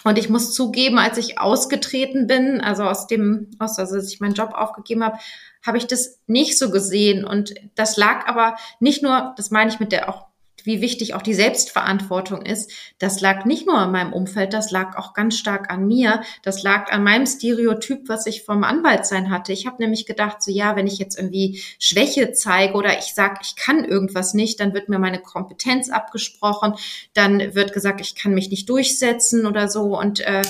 [0.05, 4.21] Und ich muss zugeben, als ich ausgetreten bin, also aus dem, aus, also als ich
[4.21, 5.19] meinen Job aufgegeben habe,
[5.65, 7.25] habe ich das nicht so gesehen.
[7.25, 10.27] Und das lag aber nicht nur, das meine ich mit der auch
[10.65, 14.97] wie wichtig auch die Selbstverantwortung ist, das lag nicht nur an meinem Umfeld, das lag
[14.97, 16.23] auch ganz stark an mir.
[16.43, 19.53] Das lag an meinem Stereotyp, was ich vom Anwaltsein hatte.
[19.53, 23.41] Ich habe nämlich gedacht, so ja, wenn ich jetzt irgendwie Schwäche zeige oder ich sage,
[23.43, 26.75] ich kann irgendwas nicht, dann wird mir meine Kompetenz abgesprochen,
[27.15, 29.99] dann wird gesagt, ich kann mich nicht durchsetzen oder so.
[29.99, 30.43] Und äh,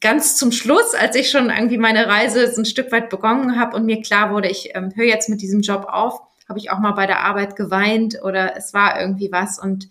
[0.00, 3.76] ganz zum Schluss, als ich schon irgendwie meine Reise so ein Stück weit begonnen habe
[3.76, 6.78] und mir klar wurde, ich ähm, höre jetzt mit diesem Job auf, habe ich auch
[6.78, 9.88] mal bei der Arbeit geweint oder es war irgendwie was und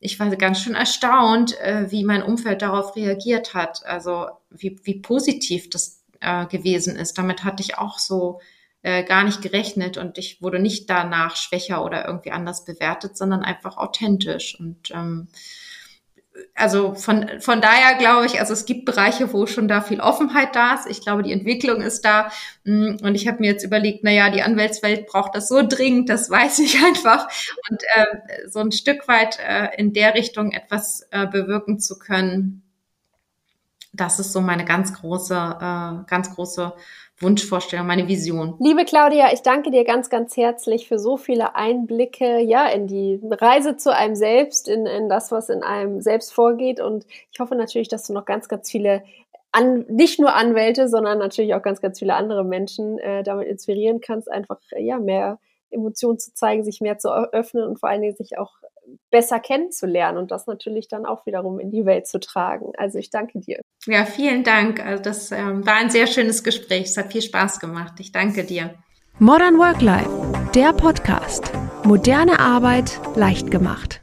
[0.00, 3.84] ich war ganz schön erstaunt, äh, wie mein Umfeld darauf reagiert hat.
[3.84, 7.18] Also wie, wie positiv das äh, gewesen ist.
[7.18, 8.40] Damit hatte ich auch so
[8.82, 13.42] äh, gar nicht gerechnet und ich wurde nicht danach schwächer oder irgendwie anders bewertet, sondern
[13.42, 14.58] einfach authentisch.
[14.58, 15.28] Und ähm,
[16.54, 20.54] also von, von daher glaube ich, also es gibt Bereiche, wo schon da viel Offenheit
[20.54, 20.86] da ist.
[20.86, 22.30] Ich glaube, die Entwicklung ist da.
[22.64, 26.08] Mm, und ich habe mir jetzt überlegt, na ja, die Anwältswelt braucht das so dringend,
[26.08, 27.28] das weiß ich einfach.
[27.70, 32.62] Und äh, so ein Stück weit äh, in der Richtung etwas äh, bewirken zu können,
[33.92, 36.72] das ist so meine ganz große, äh, ganz große
[37.20, 38.54] Wunschvorstellung, meine Vision.
[38.60, 43.20] Liebe Claudia, ich danke dir ganz, ganz herzlich für so viele Einblicke, ja, in die
[43.22, 46.80] Reise zu einem selbst, in, in das, was in einem selbst vorgeht.
[46.80, 49.02] Und ich hoffe natürlich, dass du noch ganz, ganz viele
[49.52, 54.00] an, nicht nur Anwälte, sondern natürlich auch ganz, ganz viele andere Menschen äh, damit inspirieren
[54.00, 55.38] kannst, einfach ja mehr
[55.70, 58.54] Emotionen zu zeigen, sich mehr zu öffnen und vor allen Dingen sich auch
[59.10, 62.72] besser kennenzulernen und das natürlich dann auch wiederum in die Welt zu tragen.
[62.76, 63.60] Also ich danke dir.
[63.86, 64.84] Ja, vielen Dank.
[64.84, 66.84] Also das ähm, war ein sehr schönes Gespräch.
[66.84, 67.94] Es hat viel Spaß gemacht.
[67.98, 68.74] Ich danke dir.
[69.18, 70.10] Modern Work Life,
[70.54, 71.52] der Podcast.
[71.84, 74.00] Moderne Arbeit leicht gemacht.